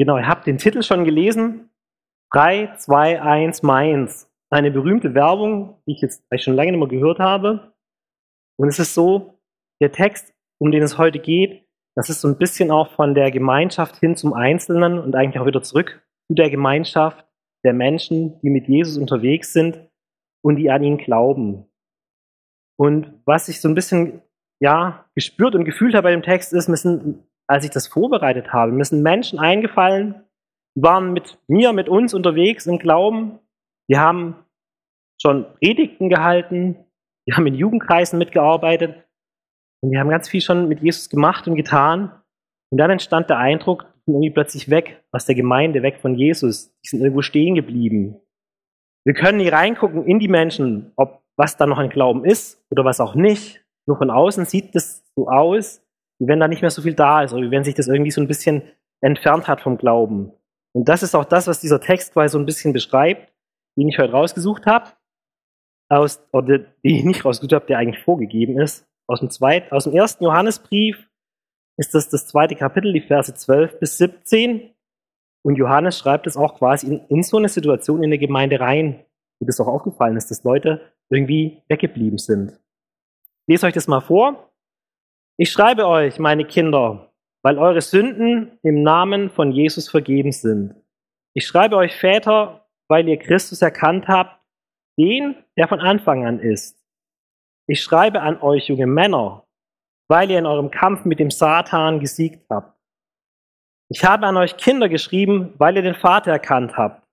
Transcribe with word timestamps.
Genau, 0.00 0.16
ihr 0.16 0.26
habt 0.26 0.46
den 0.46 0.56
Titel 0.56 0.82
schon 0.82 1.04
gelesen. 1.04 1.68
3, 2.32 2.74
2, 2.74 3.20
1, 3.20 3.62
Mainz. 3.62 4.32
Eine 4.48 4.70
berühmte 4.70 5.12
Werbung, 5.12 5.76
die 5.86 5.92
ich 5.92 6.00
jetzt 6.00 6.24
schon 6.38 6.54
lange 6.54 6.72
nicht 6.72 6.80
mehr 6.80 6.88
gehört 6.88 7.18
habe. 7.18 7.74
Und 8.56 8.68
es 8.68 8.78
ist 8.78 8.94
so, 8.94 9.38
der 9.82 9.92
Text, 9.92 10.32
um 10.58 10.70
den 10.70 10.82
es 10.82 10.96
heute 10.96 11.18
geht, 11.18 11.68
das 11.96 12.08
ist 12.08 12.22
so 12.22 12.28
ein 12.28 12.38
bisschen 12.38 12.70
auch 12.70 12.92
von 12.92 13.14
der 13.14 13.30
Gemeinschaft 13.30 13.96
hin 13.96 14.16
zum 14.16 14.32
Einzelnen 14.32 14.98
und 14.98 15.14
eigentlich 15.14 15.38
auch 15.38 15.46
wieder 15.46 15.62
zurück 15.62 16.02
zu 16.28 16.34
der 16.34 16.48
Gemeinschaft 16.48 17.26
der 17.62 17.74
Menschen, 17.74 18.40
die 18.40 18.48
mit 18.48 18.68
Jesus 18.68 18.96
unterwegs 18.96 19.52
sind 19.52 19.86
und 20.42 20.56
die 20.56 20.70
an 20.70 20.82
ihn 20.82 20.96
glauben. 20.96 21.66
Und 22.78 23.20
was 23.26 23.50
ich 23.50 23.60
so 23.60 23.68
ein 23.68 23.74
bisschen 23.74 24.22
ja, 24.60 25.04
gespürt 25.14 25.54
und 25.54 25.66
gefühlt 25.66 25.94
habe 25.94 26.04
bei 26.04 26.12
dem 26.12 26.22
Text 26.22 26.54
ist, 26.54 26.68
müssen, 26.68 27.26
als 27.50 27.64
ich 27.64 27.70
das 27.70 27.88
vorbereitet 27.88 28.52
habe, 28.52 28.70
mir 28.70 28.84
sind 28.84 29.02
Menschen 29.02 29.40
eingefallen, 29.40 30.22
waren 30.76 31.12
mit 31.12 31.38
mir, 31.48 31.72
mit 31.72 31.88
uns 31.88 32.14
unterwegs 32.14 32.66
im 32.66 32.78
Glauben. 32.78 33.40
Die 33.90 33.98
haben 33.98 34.36
schon 35.20 35.46
Predigten 35.54 36.08
gehalten, 36.08 36.76
die 37.26 37.34
haben 37.34 37.48
in 37.48 37.54
Jugendkreisen 37.54 38.20
mitgearbeitet 38.20 39.04
und 39.82 39.90
wir 39.90 39.98
haben 39.98 40.10
ganz 40.10 40.28
viel 40.28 40.40
schon 40.40 40.68
mit 40.68 40.80
Jesus 40.80 41.08
gemacht 41.08 41.48
und 41.48 41.56
getan. 41.56 42.12
Und 42.70 42.78
dann 42.78 42.90
entstand 42.90 43.28
der 43.30 43.38
Eindruck, 43.38 43.86
die 43.94 43.98
sind 44.04 44.14
irgendwie 44.14 44.30
plötzlich 44.30 44.70
weg 44.70 45.02
aus 45.10 45.26
der 45.26 45.34
Gemeinde, 45.34 45.82
weg 45.82 45.98
von 46.00 46.14
Jesus. 46.14 46.72
Die 46.84 46.88
sind 46.88 47.00
irgendwo 47.00 47.22
stehen 47.22 47.56
geblieben. 47.56 48.20
Wir 49.04 49.14
können 49.14 49.38
nicht 49.38 49.52
reingucken 49.52 50.04
in 50.04 50.20
die 50.20 50.28
Menschen, 50.28 50.92
ob 50.94 51.24
was 51.36 51.56
da 51.56 51.66
noch 51.66 51.78
ein 51.78 51.90
Glauben 51.90 52.24
ist 52.24 52.64
oder 52.70 52.84
was 52.84 53.00
auch 53.00 53.16
nicht. 53.16 53.64
Nur 53.88 53.96
von 53.96 54.10
außen 54.10 54.44
sieht 54.44 54.76
das 54.76 55.04
so 55.16 55.28
aus, 55.28 55.79
wie 56.20 56.28
wenn 56.28 56.38
da 56.38 56.46
nicht 56.46 56.62
mehr 56.62 56.70
so 56.70 56.82
viel 56.82 56.94
da 56.94 57.22
ist 57.22 57.32
oder 57.32 57.42
wie 57.42 57.50
wenn 57.50 57.64
sich 57.64 57.74
das 57.74 57.88
irgendwie 57.88 58.10
so 58.10 58.20
ein 58.20 58.28
bisschen 58.28 58.62
entfernt 59.00 59.48
hat 59.48 59.62
vom 59.62 59.78
Glauben. 59.78 60.32
Und 60.72 60.88
das 60.88 61.02
ist 61.02 61.14
auch 61.14 61.24
das, 61.24 61.46
was 61.46 61.60
dieser 61.60 61.80
Text 61.80 62.12
quasi 62.12 62.32
so 62.32 62.38
ein 62.38 62.46
bisschen 62.46 62.72
beschreibt, 62.72 63.32
den 63.76 63.88
ich 63.88 63.98
heute 63.98 64.12
rausgesucht 64.12 64.66
habe, 64.66 64.90
aus, 65.88 66.22
oder 66.32 66.58
den 66.58 66.66
ich 66.82 67.04
nicht 67.04 67.24
rausgesucht 67.24 67.54
habe, 67.54 67.66
der 67.66 67.78
eigentlich 67.78 68.04
vorgegeben 68.04 68.60
ist. 68.60 68.86
Aus 69.08 69.20
dem, 69.20 69.30
zweiten, 69.30 69.72
aus 69.72 69.84
dem 69.84 69.94
ersten 69.94 70.22
Johannesbrief 70.22 71.08
ist 71.78 71.94
das 71.94 72.10
das 72.10 72.26
zweite 72.26 72.54
Kapitel, 72.54 72.92
die 72.92 73.00
Verse 73.00 73.34
12 73.34 73.80
bis 73.80 73.96
17. 73.98 74.70
Und 75.42 75.56
Johannes 75.56 75.98
schreibt 75.98 76.26
es 76.26 76.36
auch 76.36 76.58
quasi 76.58 76.86
in, 76.86 77.00
in 77.08 77.22
so 77.22 77.38
eine 77.38 77.48
Situation 77.48 78.04
in 78.04 78.10
der 78.10 78.18
Gemeinde 78.18 78.60
rein, 78.60 79.04
wie 79.40 79.46
das 79.46 79.58
auch 79.58 79.66
aufgefallen 79.66 80.16
ist, 80.16 80.30
dass 80.30 80.44
Leute 80.44 80.92
irgendwie 81.08 81.62
weggeblieben 81.68 82.18
sind. 82.18 82.52
Ich 83.46 83.54
lese 83.54 83.66
euch 83.66 83.72
das 83.72 83.88
mal 83.88 84.02
vor. 84.02 84.49
Ich 85.42 85.52
schreibe 85.52 85.86
euch, 85.86 86.18
meine 86.18 86.44
Kinder, 86.44 87.14
weil 87.42 87.58
eure 87.58 87.80
Sünden 87.80 88.58
im 88.62 88.82
Namen 88.82 89.30
von 89.30 89.52
Jesus 89.52 89.88
vergeben 89.88 90.32
sind. 90.32 90.74
Ich 91.32 91.46
schreibe 91.46 91.76
euch 91.76 91.96
Väter, 91.96 92.68
weil 92.88 93.08
ihr 93.08 93.18
Christus 93.18 93.62
erkannt 93.62 94.06
habt, 94.06 94.38
den, 94.98 95.34
der 95.56 95.66
von 95.66 95.80
Anfang 95.80 96.26
an 96.26 96.40
ist. 96.40 96.78
Ich 97.66 97.82
schreibe 97.82 98.20
an 98.20 98.42
euch, 98.42 98.68
junge 98.68 98.86
Männer, 98.86 99.46
weil 100.08 100.30
ihr 100.30 100.38
in 100.38 100.44
eurem 100.44 100.70
Kampf 100.70 101.06
mit 101.06 101.18
dem 101.18 101.30
Satan 101.30 102.00
gesiegt 102.00 102.44
habt. 102.50 102.78
Ich 103.88 104.04
habe 104.04 104.26
an 104.26 104.36
euch 104.36 104.58
Kinder 104.58 104.90
geschrieben, 104.90 105.54
weil 105.56 105.74
ihr 105.74 105.82
den 105.82 105.94
Vater 105.94 106.32
erkannt 106.32 106.76
habt. 106.76 107.08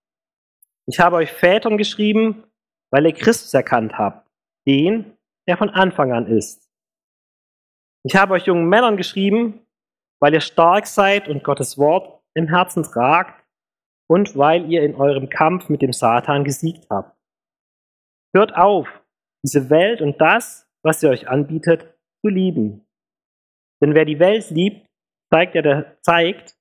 Ich 0.85 0.99
habe 0.99 1.15
euch 1.15 1.31
Vätern 1.31 1.77
geschrieben, 1.77 2.43
weil 2.91 3.05
ihr 3.05 3.13
Christus 3.13 3.53
erkannt 3.53 3.97
habt, 3.97 4.29
den, 4.67 5.17
der 5.47 5.55
von 5.55 5.69
Anfang 5.69 6.11
an 6.11 6.27
ist. 6.27 6.66
Ich 8.03 8.15
habe 8.15 8.33
euch 8.33 8.45
jungen 8.45 8.69
Männern 8.69 8.97
geschrieben, 8.97 9.65
weil 10.19 10.33
ihr 10.33 10.41
stark 10.41 10.87
seid 10.87 11.27
und 11.27 11.43
Gottes 11.43 11.77
Wort 11.77 12.21
im 12.33 12.47
Herzen 12.47 12.83
tragt 12.83 13.43
und 14.09 14.37
weil 14.37 14.71
ihr 14.71 14.83
in 14.83 14.95
eurem 14.95 15.29
Kampf 15.29 15.69
mit 15.69 15.81
dem 15.81 15.93
Satan 15.93 16.43
gesiegt 16.43 16.87
habt. 16.89 17.17
Hört 18.35 18.55
auf, 18.55 18.87
diese 19.43 19.69
Welt 19.69 20.01
und 20.01 20.19
das, 20.21 20.69
was 20.83 20.99
sie 20.99 21.07
euch 21.07 21.27
anbietet, 21.27 21.97
zu 22.21 22.29
lieben. 22.29 22.87
Denn 23.81 23.93
wer 23.93 24.05
die 24.05 24.19
Welt 24.19 24.49
liebt, 24.49 24.87
zeigt, 25.31 25.55
er, 25.55 25.97
zeigt, 26.01 26.55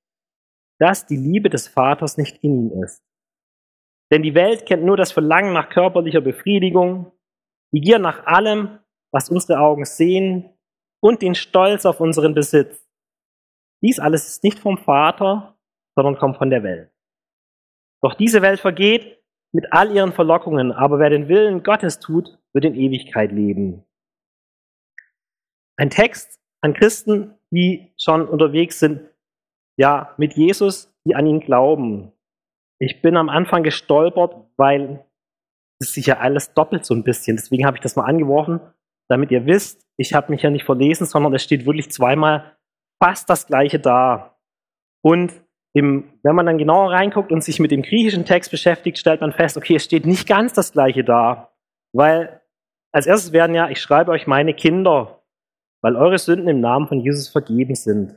dass 0.79 1.05
die 1.05 1.17
Liebe 1.17 1.49
des 1.49 1.67
Vaters 1.67 2.17
nicht 2.17 2.43
in 2.43 2.69
ihm 2.69 2.83
ist. 2.83 3.03
Denn 4.11 4.23
die 4.23 4.35
Welt 4.35 4.65
kennt 4.65 4.83
nur 4.83 4.97
das 4.97 5.11
Verlangen 5.11 5.53
nach 5.53 5.69
körperlicher 5.69 6.21
Befriedigung, 6.21 7.11
die 7.73 7.81
Gier 7.81 7.99
nach 7.99 8.25
allem, 8.25 8.79
was 9.11 9.29
unsere 9.29 9.59
Augen 9.59 9.85
sehen 9.85 10.56
und 10.99 11.21
den 11.21 11.35
Stolz 11.35 11.85
auf 11.85 11.99
unseren 11.99 12.33
Besitz. 12.33 12.87
Dies 13.83 13.99
alles 13.99 14.27
ist 14.27 14.43
nicht 14.43 14.59
vom 14.59 14.77
Vater, 14.77 15.57
sondern 15.95 16.17
kommt 16.17 16.37
von 16.37 16.49
der 16.49 16.63
Welt. 16.63 16.91
Doch 18.01 18.13
diese 18.13 18.41
Welt 18.41 18.59
vergeht 18.59 19.21
mit 19.53 19.71
all 19.71 19.91
ihren 19.91 20.13
Verlockungen, 20.13 20.71
aber 20.71 20.99
wer 20.99 21.09
den 21.09 21.27
Willen 21.29 21.63
Gottes 21.63 21.99
tut, 21.99 22.37
wird 22.53 22.65
in 22.65 22.75
Ewigkeit 22.75 23.31
leben. 23.31 23.83
Ein 25.77 25.89
Text 25.89 26.39
an 26.61 26.73
Christen, 26.73 27.35
die 27.51 27.93
schon 27.97 28.27
unterwegs 28.27 28.79
sind 28.79 29.01
ja, 29.77 30.13
mit 30.17 30.33
Jesus, 30.33 30.91
die 31.05 31.15
an 31.15 31.27
ihn 31.27 31.39
glauben. 31.39 32.11
Ich 32.79 33.01
bin 33.01 33.15
am 33.15 33.29
Anfang 33.29 33.63
gestolpert, 33.63 34.35
weil 34.57 35.05
es 35.79 35.93
sich 35.93 36.07
ja 36.07 36.17
alles 36.17 36.53
doppelt 36.53 36.85
so 36.85 36.93
ein 36.93 37.03
bisschen. 37.03 37.37
Deswegen 37.37 37.65
habe 37.65 37.77
ich 37.77 37.81
das 37.81 37.95
mal 37.95 38.05
angeworfen, 38.05 38.59
damit 39.09 39.31
ihr 39.31 39.45
wisst, 39.45 39.85
ich 39.97 40.13
habe 40.13 40.31
mich 40.31 40.41
ja 40.41 40.49
nicht 40.49 40.65
verlesen, 40.65 41.05
sondern 41.05 41.33
es 41.33 41.43
steht 41.43 41.65
wirklich 41.65 41.91
zweimal 41.91 42.57
fast 43.01 43.29
das 43.29 43.47
gleiche 43.47 43.79
da. 43.79 44.37
Und 45.03 45.33
im, 45.73 46.19
wenn 46.23 46.35
man 46.35 46.45
dann 46.45 46.57
genauer 46.57 46.91
reinguckt 46.91 47.31
und 47.31 47.43
sich 47.43 47.59
mit 47.59 47.71
dem 47.71 47.83
griechischen 47.83 48.25
Text 48.25 48.51
beschäftigt, 48.51 48.97
stellt 48.97 49.21
man 49.21 49.31
fest, 49.31 49.57
okay, 49.57 49.75
es 49.75 49.83
steht 49.83 50.05
nicht 50.05 50.27
ganz 50.27 50.53
das 50.53 50.71
gleiche 50.71 51.03
da. 51.03 51.51
Weil 51.93 52.41
als 52.91 53.05
erstes 53.05 53.31
werden 53.31 53.55
ja, 53.55 53.69
ich 53.69 53.79
schreibe 53.79 54.11
euch 54.11 54.27
meine 54.27 54.53
Kinder, 54.53 55.23
weil 55.81 55.95
eure 55.95 56.17
Sünden 56.17 56.47
im 56.47 56.59
Namen 56.59 56.87
von 56.87 56.99
Jesus 56.99 57.29
vergeben 57.29 57.75
sind. 57.75 58.15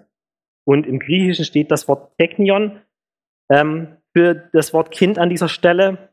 Und 0.64 0.86
im 0.86 0.98
Griechischen 0.98 1.44
steht 1.44 1.70
das 1.70 1.88
Wort 1.88 2.16
Teknion 2.16 2.80
ähm, 3.50 3.96
für 4.16 4.34
das 4.52 4.72
Wort 4.72 4.90
Kind 4.90 5.18
an 5.18 5.28
dieser 5.28 5.48
Stelle. 5.48 6.10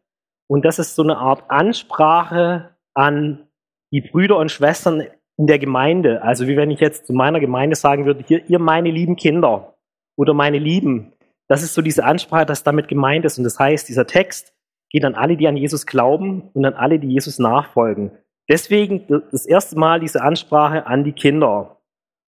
Und 0.49 0.65
das 0.65 0.79
ist 0.79 0.95
so 0.95 1.03
eine 1.03 1.17
Art 1.17 1.49
Ansprache 1.49 2.75
an 2.93 3.46
die 3.91 4.01
Brüder 4.01 4.37
und 4.37 4.51
Schwestern 4.51 5.03
in 5.37 5.47
der 5.47 5.59
Gemeinde. 5.59 6.21
Also 6.21 6.47
wie 6.47 6.57
wenn 6.57 6.71
ich 6.71 6.79
jetzt 6.79 7.07
zu 7.07 7.13
meiner 7.13 7.39
Gemeinde 7.39 7.75
sagen 7.75 8.05
würde, 8.05 8.23
hier, 8.27 8.43
ihr 8.49 8.59
meine 8.59 8.91
lieben 8.91 9.15
Kinder 9.15 9.75
oder 10.15 10.33
meine 10.33 10.59
Lieben. 10.59 11.13
Das 11.47 11.63
ist 11.63 11.73
so 11.73 11.81
diese 11.81 12.03
Ansprache, 12.03 12.45
das 12.45 12.63
damit 12.63 12.87
gemeint 12.87 13.23
ist. 13.25 13.37
Und 13.37 13.43
das 13.43 13.59
heißt, 13.59 13.87
dieser 13.87 14.07
Text 14.07 14.53
geht 14.89 15.05
an 15.05 15.15
alle, 15.15 15.37
die 15.37 15.47
an 15.47 15.57
Jesus 15.57 15.85
glauben 15.85 16.49
und 16.53 16.65
an 16.65 16.73
alle, 16.73 16.99
die 16.99 17.07
Jesus 17.07 17.39
nachfolgen. 17.39 18.11
Deswegen 18.49 19.05
das 19.31 19.45
erste 19.45 19.77
Mal 19.77 19.99
diese 19.99 20.21
Ansprache 20.21 20.87
an 20.87 21.03
die 21.03 21.11
Kinder. 21.13 21.77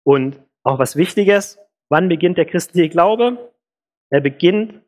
Und 0.05 0.41
auch 0.63 0.79
was 0.79 0.97
Wichtiges, 0.97 1.59
Wann 1.89 2.09
beginnt 2.09 2.37
der 2.37 2.45
christliche 2.45 2.89
Glaube? 2.89 3.53
Er 4.11 4.21
beginnt, 4.21 4.83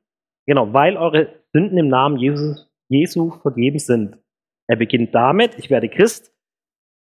genau, 0.47 0.72
weil 0.72 0.97
eure 0.97 1.28
Sünden 1.53 1.78
im 1.78 1.88
Namen 1.88 2.19
Jesus, 2.19 2.71
Jesu 2.88 3.31
vergeben 3.42 3.78
sind. 3.78 4.19
Er 4.66 4.77
beginnt 4.77 5.15
damit, 5.15 5.59
ich 5.59 5.71
werde 5.71 5.88
Christ, 5.88 6.32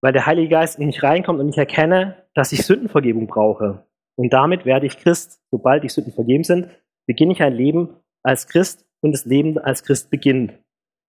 weil 0.06 0.14
der 0.14 0.28
Heilige 0.28 0.50
Geist 0.50 0.78
in 0.78 0.86
mich 0.86 1.02
reinkommt 1.02 1.40
und 1.40 1.50
ich 1.50 1.58
erkenne, 1.58 2.28
dass 2.36 2.52
ich 2.52 2.64
Sündenvergebung 2.64 3.26
brauche. 3.26 3.88
Und 4.16 4.32
damit 4.32 4.64
werde 4.64 4.86
ich 4.86 5.00
Christ. 5.00 5.42
Sobald 5.50 5.84
die 5.84 5.90
Sünden 5.90 6.14
vergeben 6.14 6.44
sind, 6.44 6.70
beginne 7.08 7.34
ich 7.34 7.42
ein 7.42 7.56
Leben 7.56 7.90
als 8.22 8.46
Christ 8.46 8.86
und 9.02 9.14
das 9.14 9.26
Leben 9.26 9.58
als 9.58 9.84
Christ 9.84 10.12
beginnt. 10.12 10.54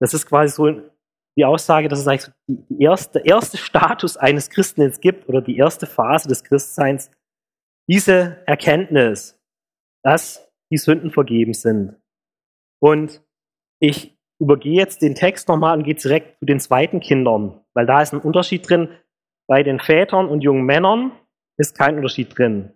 Das 0.01 0.15
ist 0.15 0.27
quasi 0.27 0.55
so 0.55 0.81
die 1.37 1.45
Aussage, 1.45 1.89
dass 1.89 1.99
es 1.99 2.07
eigentlich 2.07 2.33
die 2.47 2.85
erste, 2.85 3.19
der 3.19 3.27
erste 3.27 3.57
Status 3.57 4.17
eines 4.17 4.49
Christen, 4.49 4.83
den 4.83 4.93
gibt, 5.01 5.29
oder 5.29 5.43
die 5.43 5.57
erste 5.57 5.87
Phase 5.89 6.29
des 6.29 6.45
Christseins, 6.45 7.11
diese 7.91 8.47
Erkenntnis, 8.47 9.37
dass 10.05 10.49
die 10.71 10.79
Sünden 10.79 11.11
vergeben 11.11 11.53
sind. 11.53 11.97
Und 12.81 13.25
ich 13.81 14.14
übergehe 14.41 14.77
jetzt 14.77 15.03
den 15.03 15.15
Text 15.15 15.49
nochmal 15.49 15.77
und 15.79 15.85
gehe 15.85 15.95
direkt 15.95 16.39
zu 16.39 16.47
den 16.47 16.61
zweiten 16.61 17.01
Kindern, 17.01 17.61
weil 17.75 17.87
da 17.87 18.03
ist 18.03 18.13
ein 18.13 18.21
Unterschied 18.21 18.69
drin. 18.69 18.89
Bei 19.47 19.63
den 19.63 19.79
Vätern 19.79 20.29
und 20.29 20.43
jungen 20.43 20.65
Männern 20.65 21.13
ist 21.57 21.77
kein 21.77 21.97
Unterschied 21.97 22.37
drin. 22.37 22.73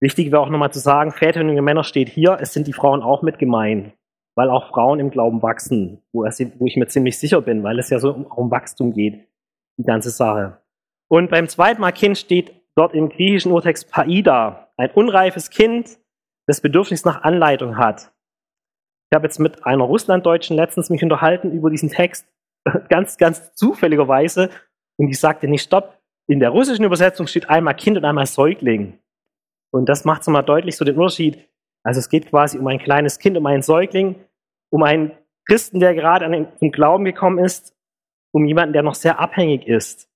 Wichtig 0.00 0.32
wäre 0.32 0.40
auch 0.40 0.48
nochmal 0.48 0.72
zu 0.72 0.78
sagen, 0.78 1.12
Väter 1.12 1.40
und 1.40 1.48
junge 1.48 1.62
Männer 1.62 1.84
steht 1.84 2.08
hier, 2.08 2.38
es 2.40 2.54
sind 2.54 2.66
die 2.66 2.72
Frauen 2.72 3.02
auch 3.02 3.22
mit 3.22 3.38
gemeint, 3.38 3.92
weil 4.34 4.48
auch 4.48 4.68
Frauen 4.70 4.98
im 4.98 5.10
Glauben 5.10 5.42
wachsen, 5.42 6.02
wo, 6.12 6.24
ich 6.24 6.76
mir 6.76 6.86
ziemlich 6.86 7.18
sicher 7.18 7.42
bin, 7.42 7.62
weil 7.62 7.78
es 7.78 7.90
ja 7.90 7.98
so 7.98 8.12
um, 8.12 8.24
um 8.24 8.50
Wachstum 8.50 8.94
geht, 8.94 9.28
die 9.78 9.84
ganze 9.84 10.10
Sache. 10.10 10.58
Und 11.08 11.30
beim 11.30 11.48
zweiten 11.48 11.82
Mal 11.82 11.92
Kind 11.92 12.16
steht 12.16 12.52
dort 12.76 12.94
im 12.94 13.10
griechischen 13.10 13.52
Urtext 13.52 13.90
Paida, 13.90 14.68
ein 14.78 14.90
unreifes 14.92 15.50
Kind, 15.50 15.98
das 16.46 16.62
Bedürfnis 16.62 17.04
nach 17.04 17.22
Anleitung 17.22 17.76
hat. 17.76 18.10
Ich 19.10 19.16
habe 19.16 19.26
jetzt 19.26 19.40
mit 19.40 19.66
einer 19.66 19.82
Russlanddeutschen 19.82 20.56
letztens 20.56 20.88
mich 20.88 21.02
unterhalten 21.02 21.50
über 21.50 21.68
diesen 21.68 21.90
Text, 21.90 22.26
ganz, 22.88 23.16
ganz 23.18 23.52
zufälligerweise, 23.54 24.50
und 24.96 25.08
die 25.08 25.14
sagte 25.14 25.48
nicht, 25.48 25.64
stopp, 25.64 25.98
in 26.28 26.38
der 26.38 26.50
russischen 26.50 26.84
Übersetzung 26.84 27.26
steht 27.26 27.50
einmal 27.50 27.74
Kind 27.74 27.96
und 27.96 28.04
einmal 28.04 28.26
Säugling. 28.26 29.00
Und 29.72 29.88
das 29.88 30.04
macht 30.04 30.22
so 30.22 30.30
mal 30.30 30.42
deutlich 30.42 30.76
so 30.76 30.84
den 30.84 30.96
Unterschied. 30.96 31.48
Also 31.82 31.98
es 31.98 32.08
geht 32.08 32.28
quasi 32.28 32.58
um 32.58 32.66
ein 32.68 32.78
kleines 32.78 33.18
Kind, 33.18 33.36
um 33.36 33.46
einen 33.46 33.62
Säugling, 33.62 34.14
um 34.70 34.84
einen 34.84 35.10
Christen, 35.48 35.80
der 35.80 35.94
gerade 35.94 36.26
an 36.26 36.46
den 36.60 36.70
Glauben 36.70 37.04
gekommen 37.04 37.38
ist, 37.38 37.74
um 38.32 38.44
jemanden, 38.44 38.74
der 38.74 38.82
noch 38.82 38.94
sehr 38.94 39.18
abhängig 39.18 39.66
ist. 39.66 40.08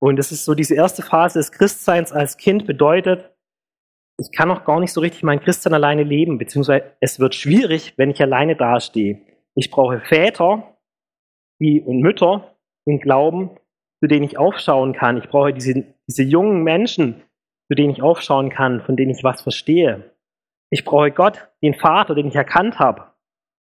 Und 0.00 0.16
das 0.16 0.30
ist 0.30 0.44
so 0.44 0.54
diese 0.54 0.76
erste 0.76 1.02
Phase 1.02 1.40
des 1.40 1.50
Christseins 1.50 2.12
als 2.12 2.36
Kind 2.36 2.66
bedeutet, 2.66 3.30
ich 4.20 4.32
kann 4.32 4.48
noch 4.48 4.64
gar 4.64 4.80
nicht 4.80 4.92
so 4.92 5.00
richtig 5.00 5.22
mein 5.22 5.40
Christsein 5.40 5.72
alleine 5.72 6.02
leben, 6.02 6.36
beziehungsweise 6.36 6.84
es 7.00 7.18
wird 7.18 7.34
schwierig, 7.34 7.94
wenn 7.96 8.10
ich 8.10 8.20
alleine 8.20 8.54
dastehe. 8.54 9.20
Ich 9.54 9.70
brauche 9.70 10.00
Väter 10.00 10.76
die, 11.58 11.80
und 11.80 12.00
Mütter 12.00 12.56
im 12.84 13.00
Glauben, 13.00 13.50
zu 14.00 14.08
denen 14.08 14.24
ich 14.24 14.38
aufschauen 14.38 14.92
kann. 14.92 15.16
Ich 15.16 15.28
brauche 15.28 15.52
diese, 15.52 15.84
diese 16.06 16.22
jungen 16.22 16.62
Menschen, 16.62 17.22
zu 17.68 17.74
denen 17.74 17.92
ich 17.92 18.02
aufschauen 18.02 18.50
kann, 18.50 18.82
von 18.82 18.96
denen 18.96 19.10
ich 19.10 19.24
was 19.24 19.40
verstehe. 19.40 20.12
Ich 20.70 20.84
brauche 20.84 21.10
Gott, 21.10 21.48
den 21.62 21.74
Vater, 21.74 22.14
den 22.14 22.28
ich 22.28 22.34
erkannt 22.36 22.78
habe. 22.78 23.06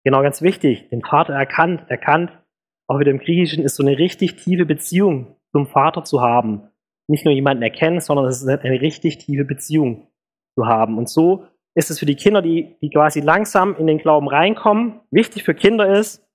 Genau, 0.03 0.21
ganz 0.21 0.41
wichtig, 0.41 0.89
den 0.89 1.01
Vater 1.01 1.33
erkannt, 1.33 1.83
erkannt. 1.89 2.31
Auch 2.87 2.99
wieder 2.99 3.11
im 3.11 3.19
Griechischen 3.19 3.63
ist 3.63 3.75
so 3.75 3.83
eine 3.83 3.97
richtig 3.97 4.35
tiefe 4.35 4.65
Beziehung 4.65 5.35
zum 5.51 5.67
Vater 5.67 6.03
zu 6.03 6.21
haben. 6.21 6.69
Nicht 7.07 7.25
nur 7.25 7.33
jemanden 7.33 7.63
erkennen, 7.63 7.99
sondern 7.99 8.25
es 8.25 8.41
ist 8.41 8.47
eine 8.47 8.81
richtig 8.81 9.17
tiefe 9.17 9.45
Beziehung 9.45 10.07
zu 10.55 10.65
haben. 10.67 10.97
Und 10.97 11.09
so 11.09 11.45
ist 11.75 11.89
es 11.89 11.99
für 11.99 12.05
die 12.05 12.15
Kinder, 12.15 12.41
die, 12.41 12.75
die 12.81 12.89
quasi 12.89 13.19
langsam 13.19 13.75
in 13.75 13.87
den 13.87 13.97
Glauben 13.97 14.27
reinkommen, 14.27 15.01
wichtig 15.11 15.43
für 15.43 15.55
Kinder 15.55 15.97
ist, 15.97 16.25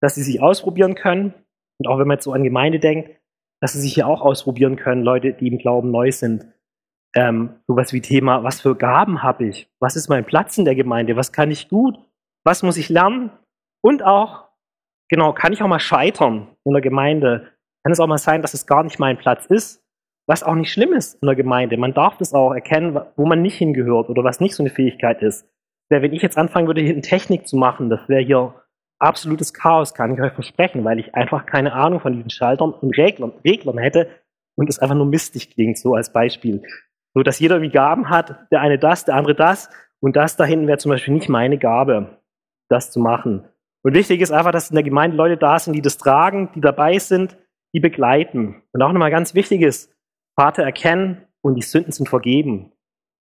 dass 0.00 0.14
sie 0.14 0.22
sich 0.22 0.42
ausprobieren 0.42 0.94
können. 0.94 1.34
Und 1.78 1.88
auch 1.88 1.98
wenn 1.98 2.08
man 2.08 2.16
jetzt 2.16 2.24
so 2.24 2.32
an 2.32 2.42
Gemeinde 2.42 2.78
denkt, 2.78 3.10
dass 3.60 3.74
sie 3.74 3.80
sich 3.80 3.94
hier 3.94 4.06
auch 4.06 4.22
ausprobieren 4.22 4.76
können, 4.76 5.02
Leute, 5.02 5.32
die 5.32 5.48
im 5.48 5.58
Glauben 5.58 5.90
neu 5.90 6.10
sind. 6.10 6.46
Ähm, 7.14 7.56
sowas 7.66 7.92
wie 7.92 8.00
Thema, 8.00 8.44
was 8.44 8.60
für 8.60 8.76
Gaben 8.76 9.22
habe 9.22 9.46
ich? 9.46 9.68
Was 9.80 9.96
ist 9.96 10.08
mein 10.08 10.24
Platz 10.24 10.56
in 10.58 10.64
der 10.64 10.74
Gemeinde? 10.74 11.16
Was 11.16 11.32
kann 11.32 11.50
ich 11.50 11.68
gut? 11.68 11.98
Was 12.44 12.62
muss 12.62 12.76
ich 12.76 12.88
lernen? 12.88 13.30
Und 13.82 14.02
auch, 14.02 14.48
genau, 15.08 15.32
kann 15.32 15.52
ich 15.52 15.62
auch 15.62 15.68
mal 15.68 15.80
scheitern 15.80 16.48
in 16.64 16.72
der 16.72 16.82
Gemeinde? 16.82 17.48
Kann 17.82 17.92
es 17.92 18.00
auch 18.00 18.06
mal 18.06 18.18
sein, 18.18 18.42
dass 18.42 18.54
es 18.54 18.66
gar 18.66 18.84
nicht 18.84 18.98
mein 18.98 19.18
Platz 19.18 19.46
ist? 19.46 19.84
Was 20.26 20.42
auch 20.42 20.54
nicht 20.54 20.72
schlimm 20.72 20.92
ist 20.92 21.20
in 21.20 21.26
der 21.26 21.36
Gemeinde. 21.36 21.76
Man 21.76 21.94
darf 21.94 22.16
das 22.18 22.34
auch 22.34 22.52
erkennen, 22.52 23.00
wo 23.16 23.26
man 23.26 23.42
nicht 23.42 23.56
hingehört 23.56 24.08
oder 24.08 24.22
was 24.22 24.40
nicht 24.40 24.54
so 24.54 24.62
eine 24.62 24.70
Fähigkeit 24.70 25.22
ist. 25.22 25.46
Wenn 25.88 26.12
ich 26.12 26.22
jetzt 26.22 26.38
anfangen 26.38 26.68
würde, 26.68 26.82
hier 26.82 26.92
eine 26.92 27.00
Technik 27.00 27.48
zu 27.48 27.56
machen, 27.56 27.90
das 27.90 28.08
wäre 28.08 28.22
hier 28.22 28.54
absolutes 29.00 29.52
Chaos, 29.52 29.94
kann 29.94 30.14
ich 30.14 30.20
euch 30.20 30.32
versprechen, 30.32 30.84
weil 30.84 31.00
ich 31.00 31.14
einfach 31.14 31.46
keine 31.46 31.72
Ahnung 31.72 32.00
von 32.00 32.12
diesen 32.12 32.30
Schaltern 32.30 32.72
und 32.72 32.96
Reglern, 32.96 33.32
Reglern 33.44 33.78
hätte 33.78 34.08
und 34.56 34.68
es 34.68 34.78
einfach 34.78 34.94
nur 34.94 35.06
mistig 35.06 35.50
klingt, 35.50 35.78
so 35.78 35.94
als 35.94 36.12
Beispiel. 36.12 36.62
So 37.14 37.22
dass 37.22 37.40
jeder 37.40 37.60
wie 37.60 37.70
Gaben 37.70 38.08
hat, 38.08 38.46
der 38.52 38.60
eine 38.60 38.78
das, 38.78 39.04
der 39.04 39.16
andere 39.16 39.34
das 39.34 39.68
und 40.00 40.14
das 40.14 40.36
da 40.36 40.44
hinten 40.44 40.68
wäre 40.68 40.78
zum 40.78 40.90
Beispiel 40.90 41.14
nicht 41.14 41.28
meine 41.28 41.58
Gabe, 41.58 42.18
das 42.68 42.92
zu 42.92 43.00
machen. 43.00 43.48
Und 43.82 43.94
wichtig 43.94 44.20
ist 44.20 44.30
einfach, 44.30 44.52
dass 44.52 44.70
in 44.70 44.76
der 44.76 44.84
Gemeinde 44.84 45.16
Leute 45.16 45.36
da 45.36 45.58
sind, 45.58 45.74
die 45.74 45.82
das 45.82 45.98
tragen, 45.98 46.50
die 46.54 46.60
dabei 46.60 46.98
sind, 46.98 47.36
die 47.74 47.80
begleiten. 47.80 48.62
Und 48.72 48.82
auch 48.82 48.92
nochmal 48.92 49.10
ganz 49.10 49.34
wichtig 49.34 49.62
ist, 49.62 49.92
Vater 50.40 50.62
erkennen 50.62 51.26
und 51.42 51.56
die 51.56 51.62
Sünden 51.62 51.92
sind 51.92 52.08
vergeben. 52.08 52.72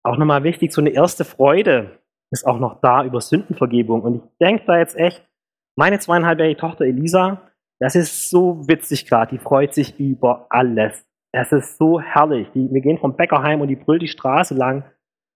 Auch 0.04 0.18
nochmal 0.18 0.44
wichtig, 0.44 0.72
so 0.72 0.82
eine 0.82 0.92
erste 0.92 1.26
Freude 1.26 1.98
ist 2.30 2.46
auch 2.46 2.60
noch 2.60 2.80
da 2.80 3.04
über 3.04 3.22
Sündenvergebung. 3.22 4.04
Und 4.04 4.16
ich 4.18 4.22
denke 4.40 4.66
da 4.68 4.78
jetzt 4.78 4.96
echt, 4.96 5.28
meine 5.76 5.98
zweieinhalbjährige 5.98 6.60
Tochter 6.60 6.86
Elisa, 6.86 7.42
das 7.80 7.96
ist 7.96 8.30
so 8.30 8.68
witzig 8.68 9.08
gerade, 9.08 9.36
die 9.36 9.44
freut 9.44 9.74
sich 9.74 10.00
über 10.00 10.46
alles. 10.52 11.04
Es 11.32 11.52
ist 11.52 11.80
so 11.80 12.00
herrlich. 12.00 12.52
Die, 12.54 12.72
wir 12.72 12.82
gehen 12.82 13.00
vom 13.00 13.16
Bäcker 13.16 13.42
heim 13.42 13.62
und 13.62 13.70
die 13.70 13.78
brüllt 13.78 14.04
die 14.04 14.08
Straße 14.08 14.54
lang. 14.54 14.84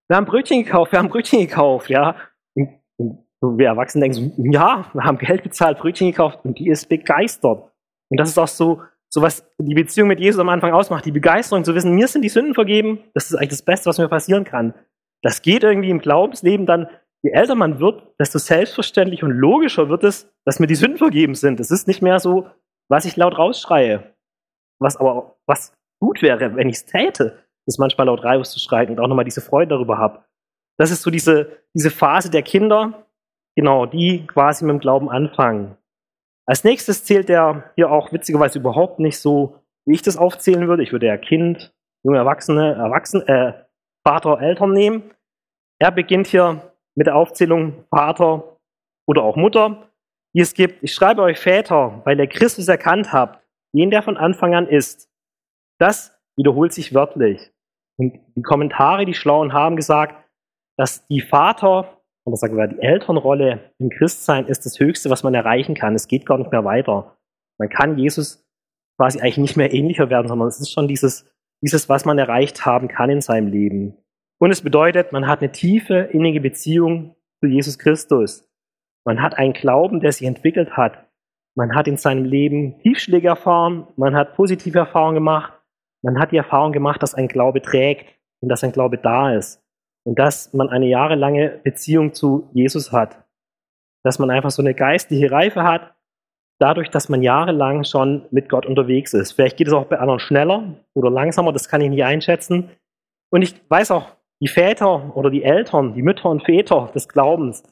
Wir 0.08 0.18
haben 0.18 0.28
Brötchen 0.28 0.64
gekauft, 0.64 0.92
wir 0.92 1.00
haben 1.00 1.10
Brötchen 1.10 1.40
gekauft, 1.40 1.90
ja. 1.90 2.16
Und, 2.54 2.80
und 2.98 3.58
wir 3.58 3.70
Erwachsene 3.70 4.04
denken 4.04 4.36
so, 4.38 4.44
ja, 4.52 4.86
wir 4.94 5.04
haben 5.04 5.18
Geld 5.18 5.42
bezahlt, 5.42 5.80
Brötchen 5.80 6.12
gekauft 6.12 6.46
und 6.46 6.60
die 6.60 6.70
ist 6.70 6.88
begeistert. 6.90 7.72
Und 8.12 8.20
das 8.20 8.30
ist 8.30 8.38
auch 8.38 8.48
so, 8.48 8.84
so 9.16 9.22
was 9.22 9.48
die 9.58 9.74
Beziehung 9.74 10.10
mit 10.10 10.20
Jesus 10.20 10.42
am 10.42 10.50
Anfang 10.50 10.74
ausmacht, 10.74 11.06
die 11.06 11.12
Begeisterung 11.12 11.64
zu 11.64 11.74
wissen, 11.74 11.96
mir 11.96 12.10
sind 12.10 12.22
die 12.22 12.30
Sünden 12.30 12.54
vergeben, 12.54 13.00
das 13.14 13.32
ist 13.32 13.38
eigentlich 13.38 13.50
das 13.52 13.62
Beste, 13.62 13.88
was 13.88 13.98
mir 13.98 14.10
passieren 14.10 14.44
kann. 14.44 14.74
Das 15.22 15.42
geht 15.42 15.64
irgendwie 15.64 15.90
im 15.90 16.00
Glaubensleben 16.00 16.66
dann 16.66 16.88
je 17.24 17.32
älter 17.32 17.56
man 17.56 17.80
wird, 17.80 18.04
desto 18.20 18.40
selbstverständlich 18.40 19.24
und 19.24 19.32
logischer 19.32 19.88
wird 19.88 20.04
es, 20.04 20.30
dass 20.46 20.60
mir 20.60 20.68
die 20.68 20.76
Sünden 20.76 20.98
vergeben 20.98 21.34
sind. 21.34 21.62
Es 21.62 21.72
ist 21.72 21.88
nicht 21.88 22.02
mehr 22.02 22.20
so, 22.20 22.48
was 22.90 23.06
ich 23.06 23.16
laut 23.16 23.38
rausschreie. 23.38 24.16
Was 24.80 24.98
aber, 24.98 25.38
was 25.48 25.74
gut 26.02 26.22
wäre, 26.22 26.56
wenn 26.58 26.68
ich 26.68 26.76
es 26.76 26.86
täte, 26.86 27.40
ist 27.66 27.80
manchmal 27.80 28.08
laut 28.08 28.24
rauszuschreien 28.24 28.90
und 28.90 29.00
auch 29.00 29.08
nochmal 29.08 29.24
diese 29.24 29.42
Freude 29.42 29.70
darüber 29.70 29.98
habe. 29.98 30.26
Das 30.78 30.92
ist 30.92 31.04
so 31.04 31.10
diese, 31.10 31.64
diese 31.74 31.90
Phase 31.90 32.30
der 32.30 32.44
Kinder, 32.44 33.08
genau, 33.56 33.86
die 33.86 34.28
quasi 34.28 34.66
mit 34.66 34.74
dem 34.74 34.80
Glauben 34.80 35.10
anfangen. 35.10 35.78
Als 36.48 36.64
nächstes 36.64 37.04
zählt 37.04 37.30
der 37.30 37.72
hier 37.76 37.92
auch 37.92 38.12
witzigerweise 38.12 38.60
überhaupt 38.60 39.00
nicht 39.00 39.20
so, 39.20 39.60
wie 39.86 39.96
ich 39.96 40.02
das 40.02 40.18
aufzählen 40.18 40.68
würde. 40.68 40.84
Ich 40.84 40.92
würde 40.92 41.08
ja 41.08 41.18
Kind, 41.18 41.74
junge 42.04 42.18
Erwachsene, 42.18 42.74
Erwachsene, 42.76 43.28
äh, 43.28 43.54
Vater, 44.08 44.40
Eltern 44.40 44.72
nehmen. 44.72 45.12
Er 45.80 45.92
beginnt 45.92 46.28
hier 46.28 46.74
mit 46.96 47.08
der 47.08 47.16
Aufzählung 47.16 47.86
Vater 47.90 48.58
oder 49.08 49.24
auch 49.24 49.36
Mutter, 49.36 49.90
die 50.34 50.42
es 50.42 50.54
gibt. 50.54 50.84
Ich 50.84 50.94
schreibe 50.94 51.22
euch 51.24 51.40
Väter, 51.40 52.02
weil 52.06 52.20
ihr 52.20 52.28
Christus 52.28 52.68
erkannt 52.68 53.12
habt, 53.12 53.44
den 53.74 53.90
der 53.90 54.04
von 54.04 54.18
Anfang 54.18 54.54
an 54.56 54.68
ist. 54.68 55.10
Das 55.80 56.18
wiederholt 56.38 56.74
sich 56.74 56.94
wörtlich. 56.94 57.52
Und 57.98 58.20
die 58.36 58.42
Kommentare, 58.42 59.06
die 59.06 59.14
Schlauen 59.14 59.54
haben 59.54 59.76
gesagt, 59.76 60.16
dass 60.78 61.08
die 61.08 61.22
Vater, 61.22 61.95
oder 62.26 62.38
sagen 62.38 62.58
wir 62.58 62.68
die 62.68 62.82
Elternrolle 62.82 63.72
im 63.78 63.90
Christsein 63.90 64.48
ist 64.48 64.66
das 64.66 64.80
Höchste, 64.80 65.10
was 65.10 65.24
man 65.24 65.34
erreichen 65.34 65.76
kann. 65.76 65.96
Es 65.96 66.08
geht 66.08 66.26
gar 66.26 66.38
nicht 66.38 66.52
mehr 66.52 66.66
weiter. 66.66 67.18
Man 67.60 67.70
kann 67.70 67.98
Jesus 67.98 68.44
quasi 68.98 69.20
eigentlich 69.20 69.38
nicht 69.38 69.58
mehr 69.58 69.74
ähnlicher 69.74 70.10
werden, 70.10 70.28
sondern 70.28 70.48
es 70.48 70.60
ist 70.60 70.72
schon 70.72 70.88
dieses, 70.88 71.32
dieses, 71.62 71.88
was 71.88 72.06
man 72.06 72.18
erreicht 72.18 72.66
haben 72.66 72.88
kann 72.88 73.10
in 73.10 73.22
seinem 73.22 73.48
Leben. 73.48 73.98
Und 74.40 74.52
es 74.52 74.62
bedeutet, 74.62 75.12
man 75.12 75.28
hat 75.28 75.42
eine 75.42 75.52
tiefe, 75.52 76.10
innige 76.12 76.42
Beziehung 76.42 77.16
zu 77.42 77.48
Jesus 77.48 77.78
Christus. 77.78 78.50
Man 79.06 79.22
hat 79.22 79.38
einen 79.38 79.54
Glauben, 79.54 80.00
der 80.00 80.12
sich 80.12 80.28
entwickelt 80.28 80.76
hat. 80.76 81.08
Man 81.56 81.76
hat 81.76 81.88
in 81.88 81.98
seinem 81.98 82.26
Leben 82.26 82.80
Tiefschläge 82.80 83.28
erfahren, 83.28 83.88
man 83.96 84.16
hat 84.16 84.36
positive 84.36 84.80
Erfahrungen 84.80 85.16
gemacht, 85.16 85.54
man 86.04 86.20
hat 86.20 86.32
die 86.32 86.38
Erfahrung 86.38 86.74
gemacht, 86.74 87.02
dass 87.02 87.14
ein 87.14 87.28
Glaube 87.28 87.62
trägt 87.62 88.08
und 88.42 88.50
dass 88.50 88.64
ein 88.64 88.74
Glaube 88.74 88.98
da 88.98 89.34
ist 89.34 89.65
und 90.06 90.20
dass 90.20 90.54
man 90.54 90.70
eine 90.70 90.88
jahrelange 90.88 91.60
Beziehung 91.64 92.14
zu 92.14 92.50
Jesus 92.54 92.92
hat. 92.92 93.24
Dass 94.04 94.20
man 94.20 94.30
einfach 94.30 94.52
so 94.52 94.62
eine 94.62 94.76
geistliche 94.76 95.32
Reife 95.32 95.64
hat, 95.64 95.96
dadurch, 96.60 96.90
dass 96.90 97.10
man 97.10 97.22
jahrelang 97.22 97.84
schon 97.84 98.26
mit 98.32 98.50
Gott 98.50 98.66
unterwegs 98.66 99.14
ist. 99.14 99.34
Vielleicht 99.34 99.58
geht 99.58 99.68
es 99.68 99.74
auch 99.74 99.86
bei 99.86 100.00
anderen 100.00 100.20
schneller 100.20 100.76
oder 100.94 101.10
langsamer, 101.10 101.52
das 101.52 101.68
kann 101.68 101.82
ich 101.82 101.90
nicht 101.90 102.04
einschätzen. 102.04 102.70
Und 103.32 103.42
ich 103.42 103.56
weiß 103.70 103.92
auch 103.92 104.16
die 104.42 104.48
Väter 104.48 105.16
oder 105.18 105.30
die 105.30 105.44
Eltern, 105.44 105.94
die 105.94 106.02
Mütter 106.02 106.30
und 106.30 106.44
Väter 106.44 106.92
des 106.94 107.10
Glaubens, 107.10 107.64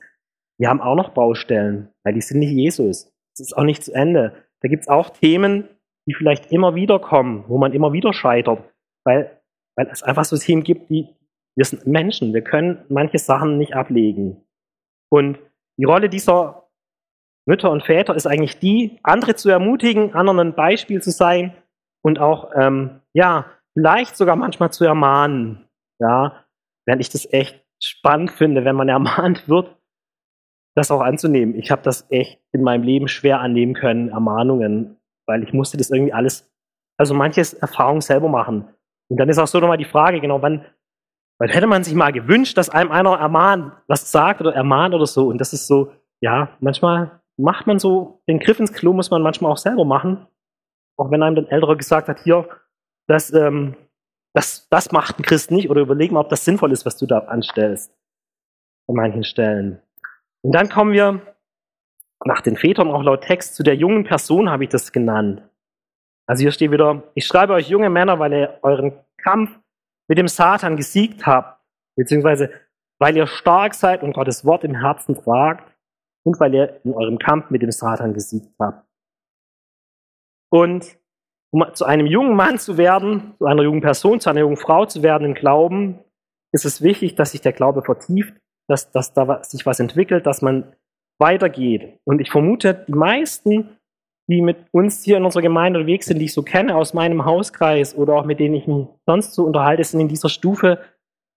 die 0.59 0.67
haben 0.67 0.81
auch 0.81 0.95
noch 0.95 1.09
Baustellen, 1.09 1.89
weil 2.03 2.13
die 2.13 2.21
sind 2.21 2.39
nicht 2.39 2.51
Jesus. 2.51 3.11
Es 3.33 3.39
ist 3.39 3.57
auch 3.57 3.63
nicht 3.63 3.83
zu 3.83 3.93
Ende. 3.93 4.33
Da 4.61 4.69
gibt 4.69 4.83
es 4.83 4.87
auch 4.87 5.09
Themen, 5.09 5.67
die 6.07 6.13
vielleicht 6.13 6.51
immer 6.51 6.75
wieder 6.75 6.99
kommen, 6.99 7.45
wo 7.47 7.57
man 7.57 7.73
immer 7.73 7.93
wieder 7.93 8.13
scheitert, 8.13 8.63
weil, 9.05 9.41
weil 9.75 9.87
es 9.87 10.03
einfach 10.03 10.25
so 10.25 10.37
Themen 10.37 10.63
gibt, 10.63 10.89
die, 10.89 11.07
wir 11.55 11.65
sind 11.65 11.85
Menschen, 11.85 12.33
wir 12.33 12.43
können 12.43 12.85
manche 12.89 13.17
Sachen 13.17 13.57
nicht 13.57 13.75
ablegen. 13.75 14.43
Und 15.09 15.39
die 15.77 15.85
Rolle 15.85 16.09
dieser 16.09 16.69
Mütter 17.45 17.71
und 17.71 17.83
Väter 17.83 18.15
ist 18.15 18.25
eigentlich 18.25 18.59
die, 18.59 18.99
andere 19.03 19.35
zu 19.35 19.49
ermutigen, 19.49 20.13
anderen 20.13 20.39
ein 20.39 20.55
Beispiel 20.55 21.01
zu 21.01 21.11
sein 21.11 21.53
und 22.03 22.19
auch, 22.19 22.51
ähm, 22.55 23.01
ja, 23.13 23.45
vielleicht 23.73 24.15
sogar 24.15 24.35
manchmal 24.35 24.71
zu 24.71 24.85
ermahnen. 24.85 25.67
Ja, 25.99 26.45
während 26.85 27.01
ich 27.01 27.09
das 27.09 27.31
echt 27.31 27.63
spannend 27.81 28.31
finde, 28.31 28.65
wenn 28.65 28.75
man 28.75 28.89
ermahnt 28.89 29.47
wird, 29.47 29.75
das 30.75 30.89
auch 30.89 31.01
anzunehmen. 31.01 31.55
Ich 31.55 31.69
habe 31.69 31.83
das 31.83 32.09
echt 32.09 32.39
in 32.51 32.63
meinem 32.63 32.83
Leben 32.83 33.07
schwer 33.07 33.39
annehmen 33.39 33.73
können, 33.73 34.09
Ermahnungen, 34.09 34.97
weil 35.27 35.43
ich 35.43 35.53
musste 35.53 35.77
das 35.77 35.91
irgendwie 35.91 36.13
alles, 36.13 36.51
also 36.97 37.13
manches 37.13 37.53
Erfahrung 37.53 38.01
selber 38.01 38.29
machen. 38.29 38.67
Und 39.09 39.19
dann 39.19 39.29
ist 39.29 39.37
auch 39.37 39.47
so 39.47 39.59
nochmal 39.59 39.77
die 39.77 39.85
Frage, 39.85 40.19
genau, 40.19 40.41
wann, 40.41 40.65
wann 41.43 41.49
hätte 41.49 41.67
man 41.67 41.83
sich 41.83 41.93
mal 41.93 42.13
gewünscht, 42.13 42.57
dass 42.57 42.69
einem 42.69 42.91
einer 42.91 43.17
ermahnt, 43.17 43.73
was 43.87 44.11
sagt 44.11 44.39
oder 44.39 44.55
ermahnt 44.55 44.95
oder 44.95 45.05
so. 45.05 45.27
Und 45.27 45.39
das 45.39 45.51
ist 45.51 45.67
so, 45.67 45.91
ja, 46.21 46.49
manchmal 46.61 47.19
macht 47.37 47.67
man 47.67 47.79
so, 47.79 48.21
den 48.29 48.39
Griff 48.39 48.59
ins 48.59 48.71
Klo 48.71 48.93
muss 48.93 49.11
man 49.11 49.21
manchmal 49.21 49.51
auch 49.51 49.57
selber 49.57 49.83
machen. 49.83 50.25
Auch 50.95 51.11
wenn 51.11 51.21
einem 51.21 51.35
dann 51.35 51.47
Älterer 51.47 51.75
gesagt 51.75 52.07
hat, 52.07 52.19
hier, 52.19 52.47
das 53.07 53.33
ähm, 53.33 53.75
das, 54.33 54.67
das 54.69 54.91
macht 54.91 55.19
ein 55.19 55.23
Christ 55.23 55.51
nicht 55.51 55.69
oder 55.69 55.81
überleg 55.81 56.11
mal, 56.11 56.21
ob 56.21 56.29
das 56.29 56.43
sinnvoll 56.43 56.71
ist, 56.71 56.85
was 56.85 56.97
du 56.97 57.05
da 57.05 57.19
anstellst. 57.19 57.95
An 58.87 58.95
manchen 58.95 59.23
Stellen. 59.23 59.79
Und 60.41 60.53
dann 60.53 60.69
kommen 60.69 60.91
wir 60.91 61.21
nach 62.25 62.41
den 62.41 62.57
Vätern 62.57 62.89
auch 62.89 63.03
laut 63.03 63.21
Text 63.21 63.55
zu 63.55 63.63
der 63.63 63.75
jungen 63.75 64.03
Person, 64.03 64.49
habe 64.49 64.63
ich 64.63 64.69
das 64.69 64.91
genannt. 64.91 65.43
Also 66.25 66.41
hier 66.41 66.51
steht 66.51 66.71
wieder, 66.71 67.03
ich 67.15 67.27
schreibe 67.27 67.53
euch 67.53 67.69
junge 67.69 67.89
Männer, 67.89 68.17
weil 68.19 68.33
ihr 68.33 68.59
euren 68.61 68.93
Kampf 69.17 69.59
mit 70.13 70.19
dem 70.19 70.27
Satan 70.27 70.77
gesiegt 70.77 71.25
habt, 71.25 71.59
beziehungsweise 71.97 72.51
weil 72.99 73.17
ihr 73.17 73.25
stark 73.25 73.73
seid 73.73 74.03
und 74.03 74.13
Gottes 74.13 74.45
Wort 74.45 74.63
im 74.63 74.79
Herzen 74.79 75.15
tragt 75.15 75.75
und 76.23 76.39
weil 76.39 76.53
ihr 76.53 76.79
in 76.83 76.93
eurem 76.93 77.17
Kampf 77.17 77.49
mit 77.49 77.63
dem 77.63 77.71
Satan 77.71 78.13
gesiegt 78.13 78.53
habt. 78.59 78.87
Und 80.51 80.99
um 81.51 81.65
zu 81.73 81.85
einem 81.85 82.05
jungen 82.05 82.35
Mann 82.35 82.59
zu 82.59 82.77
werden, 82.77 83.33
zu 83.39 83.45
einer 83.45 83.63
jungen 83.63 83.81
Person, 83.81 84.19
zu 84.19 84.29
einer 84.29 84.41
jungen 84.41 84.55
Frau 84.55 84.85
zu 84.85 85.01
werden 85.01 85.25
im 85.25 85.33
Glauben, 85.33 85.97
ist 86.51 86.65
es 86.65 86.83
wichtig, 86.83 87.15
dass 87.15 87.31
sich 87.31 87.41
der 87.41 87.53
Glaube 87.53 87.81
vertieft, 87.81 88.35
dass, 88.69 88.91
dass 88.91 89.13
da 89.13 89.41
sich 89.43 89.65
was 89.65 89.79
entwickelt, 89.79 90.27
dass 90.27 90.43
man 90.43 90.75
weitergeht. 91.19 91.99
Und 92.03 92.21
ich 92.21 92.29
vermute, 92.29 92.85
die 92.87 92.93
meisten, 92.93 93.79
die 94.27 94.41
mit 94.41 94.57
uns 94.71 95.03
hier 95.03 95.17
in 95.17 95.25
unserer 95.25 95.41
Gemeinde 95.41 95.79
unterwegs 95.79 96.05
sind, 96.05 96.19
die 96.19 96.25
ich 96.25 96.33
so 96.33 96.43
kenne 96.43 96.75
aus 96.75 96.93
meinem 96.93 97.25
Hauskreis 97.25 97.95
oder 97.95 98.13
auch 98.15 98.25
mit 98.25 98.39
denen 98.39 98.55
ich 98.55 98.67
mich 98.67 98.87
sonst 99.05 99.33
so 99.33 99.43
unterhalte, 99.43 99.83
sind 99.83 99.99
in 99.99 100.07
dieser 100.07 100.29
Stufe 100.29 100.79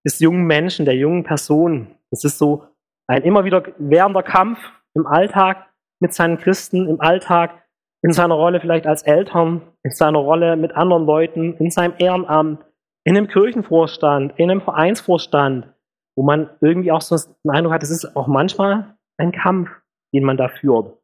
des 0.07 0.21
jungen 0.21 0.45
Menschen, 0.45 0.85
der 0.85 0.95
jungen 0.95 1.25
Person. 1.25 1.89
Das 2.11 2.25
ist 2.25 2.39
so 2.39 2.65
ein 3.09 3.23
immer 3.23 3.45
wieder 3.45 3.65
währender 3.79 4.23
Kampf 4.23 4.59
im 4.95 5.07
Alltag 5.07 5.67
mit 6.01 6.15
seinen 6.15 6.39
Christen, 6.39 6.89
im 6.89 7.01
Alltag, 7.01 7.63
in 8.03 8.13
seiner 8.13 8.35
Rolle 8.35 8.61
vielleicht 8.61 8.87
als 8.87 9.03
Eltern, 9.03 9.63
in 9.83 9.91
seiner 9.91 10.19
Rolle 10.19 10.57
mit 10.57 10.73
anderen 10.77 11.07
Leuten, 11.07 11.57
in 11.57 11.71
seinem 11.71 11.95
Ehrenamt, 11.99 12.65
in 13.05 13.17
einem 13.17 13.29
Kirchenvorstand, 13.29 14.35
in 14.37 14.51
einem 14.51 14.61
Vereinsvorstand, 14.61 15.69
wo 16.17 16.23
man 16.23 16.51
irgendwie 16.61 16.93
auch 16.93 17.01
so 17.01 17.17
den 17.17 17.51
Eindruck 17.51 17.75
hat, 17.75 17.83
es 17.83 17.91
ist 17.91 18.17
auch 18.17 18.27
manchmal 18.27 18.97
ein 19.19 19.33
Kampf, 19.33 19.71
den 20.15 20.25
man 20.25 20.37
da 20.37 20.49
führt. 20.49 20.97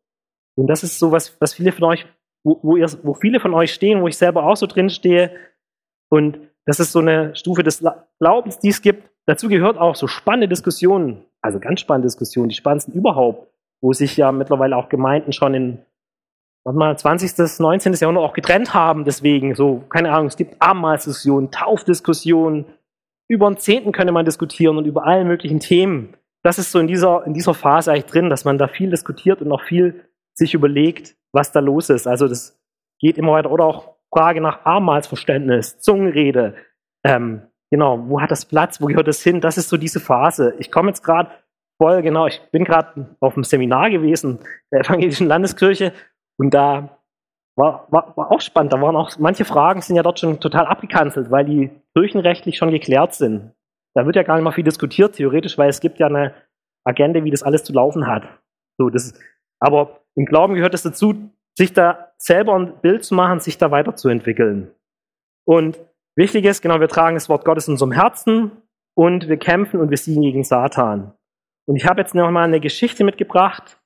Und 0.56 0.66
das 0.66 0.82
ist 0.82 0.99
so 0.99 1.12
was, 1.12 1.40
was 1.40 1.54
viele 1.54 1.73
von 1.73 1.85
euch, 1.85 2.06
wo, 2.44 2.59
wo, 2.62 2.76
ihr, 2.76 2.88
wo 3.02 3.14
viele 3.14 3.40
von 3.40 3.54
euch 3.54 3.73
stehen, 3.73 4.02
wo 4.02 4.09
ich 4.09 4.16
selber 4.16 4.44
auch 4.44 4.56
so 4.56 4.66
drin 4.66 4.90
stehe. 4.90 5.32
Und 6.11 6.38
das 6.66 6.80
ist 6.80 6.92
so 6.92 6.99
eine 6.99 7.35
Stufe 7.35 7.62
des 7.62 7.85
Glaubens, 8.18 8.59
die 8.59 8.68
es 8.68 8.82
gibt. 8.82 9.09
Dazu 9.26 9.49
gehört 9.49 9.78
auch 9.78 9.94
so 9.94 10.06
spannende 10.06 10.49
Diskussionen, 10.49 11.25
also 11.40 11.61
ganz 11.61 11.80
spannende 11.80 12.06
Diskussionen, 12.06 12.49
die 12.49 12.54
spannendsten 12.54 12.94
überhaupt, 12.94 13.49
wo 13.80 13.92
sich 13.92 14.16
ja 14.16 14.32
mittlerweile 14.32 14.76
auch 14.76 14.88
Gemeinden 14.88 15.32
schon 15.32 15.54
in 15.54 15.78
warte 16.64 16.78
mal, 16.78 16.97
20., 16.97 17.59
19. 17.59 17.94
Jahrhundert 17.94 18.25
auch 18.25 18.35
getrennt 18.35 18.75
haben, 18.75 19.04
deswegen, 19.04 19.54
so, 19.54 19.82
keine 19.88 20.12
Ahnung, 20.12 20.26
es 20.26 20.37
gibt 20.37 20.61
Abendmahlsdiskussionen, 20.61 21.50
Taufdiskussionen, 21.50 22.66
über 23.28 23.50
den 23.50 23.56
Zehnten 23.56 23.92
könnte 23.92 24.12
man 24.12 24.25
diskutieren 24.25 24.76
und 24.76 24.87
über 24.87 25.06
allen 25.06 25.26
möglichen 25.26 25.61
Themen. 25.61 26.14
Das 26.42 26.59
ist 26.59 26.73
so 26.73 26.78
in 26.78 26.87
dieser, 26.87 27.25
in 27.26 27.35
dieser 27.35 27.54
Phase 27.54 27.92
eigentlich 27.92 28.06
drin, 28.06 28.30
dass 28.30 28.44
man 28.44 28.59
da 28.59 28.68
viel 28.68 28.90
diskutiert 28.90 29.40
und 29.40 29.49
noch 29.49 29.62
viel 29.62 30.04
sich 30.35 30.55
überlegt, 30.55 31.17
was 31.33 31.53
da 31.53 31.61
los 31.61 31.91
ist. 31.91 32.07
Also 32.07 32.29
das 32.29 32.59
geht 33.01 33.19
immer 33.19 33.33
weiter. 33.33 33.51
Oder 33.51 33.65
auch 33.65 33.97
Frage 34.12 34.41
nach 34.41 34.65
Abendmahlsverständnis, 34.65 35.79
Zungenrede. 35.79 36.55
Ähm, 37.05 37.43
genau, 37.71 38.09
wo 38.09 38.21
hat 38.21 38.31
das 38.31 38.45
Platz, 38.45 38.81
wo 38.81 38.87
gehört 38.87 39.09
das 39.09 39.23
hin? 39.23 39.41
Das 39.41 39.59
ist 39.59 39.69
so 39.69 39.77
diese 39.77 40.01
Phase. 40.01 40.55
Ich 40.59 40.71
komme 40.71 40.89
jetzt 40.89 41.03
gerade 41.03 41.31
voll, 41.81 42.03
genau, 42.03 42.27
ich 42.27 42.41
bin 42.53 42.65
gerade 42.65 43.17
auf 43.21 43.35
einem 43.35 43.45
Seminar 43.45 43.91
gewesen 43.91 44.39
der 44.71 44.81
Evangelischen 44.81 45.27
Landeskirche 45.27 45.93
und 46.39 46.53
da 46.55 46.99
war, 47.57 47.87
war, 47.91 48.17
war 48.17 48.31
auch 48.31 48.41
spannend. 48.41 48.73
Da 48.73 48.81
waren 48.81 48.97
auch 48.97 49.19
manche 49.19 49.45
Fragen 49.45 49.81
sind 49.81 49.97
ja 49.97 50.03
dort 50.03 50.21
schon 50.21 50.41
total 50.41 50.67
abgekanzelt, 50.67 51.31
weil 51.31 51.45
die 51.45 51.71
kirchenrechtlich 51.95 52.57
schon 52.57 52.71
geklärt 52.71 53.15
sind. 53.15 53.53
Da 53.95 54.07
wird 54.07 54.17
ja 54.17 54.23
gar 54.23 54.37
nicht 54.37 54.45
mal 54.45 54.53
viel 54.53 54.65
diskutiert, 54.65 55.17
theoretisch, 55.17 55.59
weil 55.59 55.69
es 55.69 55.81
gibt 55.81 55.99
ja 55.99 56.07
eine 56.07 56.35
Agenda, 56.85 57.25
wie 57.25 57.31
das 57.31 57.43
alles 57.43 57.65
zu 57.65 57.73
laufen 57.73 58.07
hat. 58.07 58.25
So, 58.79 58.89
das, 58.89 59.15
aber 59.62 60.00
im 60.16 60.26
Glauben 60.26 60.54
gehört 60.54 60.75
es 60.75 60.83
dazu, 60.83 61.31
sich 61.57 61.73
da 61.73 62.12
selber 62.19 62.54
ein 62.54 62.81
Bild 62.81 63.04
zu 63.04 63.14
machen, 63.14 63.38
sich 63.38 63.59
da 63.59 63.71
weiterzuentwickeln. 63.71 64.73
Und 65.47 65.78
wichtig 66.16 66.45
ist, 66.45 66.62
genau, 66.62 66.81
wir 66.81 66.88
tragen 66.88 67.14
das 67.14 67.28
Wort 67.28 67.45
Gottes 67.45 67.69
in 67.69 67.75
unserem 67.75 67.92
Herzen 67.92 68.50
und 68.97 69.28
wir 69.28 69.37
kämpfen 69.37 69.81
und 69.81 69.90
wir 69.90 69.97
siegen 69.97 70.23
gegen 70.23 70.42
Satan. 70.42 71.12
Und 71.66 71.76
ich 71.76 71.87
habe 71.87 72.00
jetzt 72.00 72.14
noch 72.14 72.28
mal 72.31 72.42
eine 72.42 72.59
Geschichte 72.59 73.04
mitgebracht. 73.04 73.81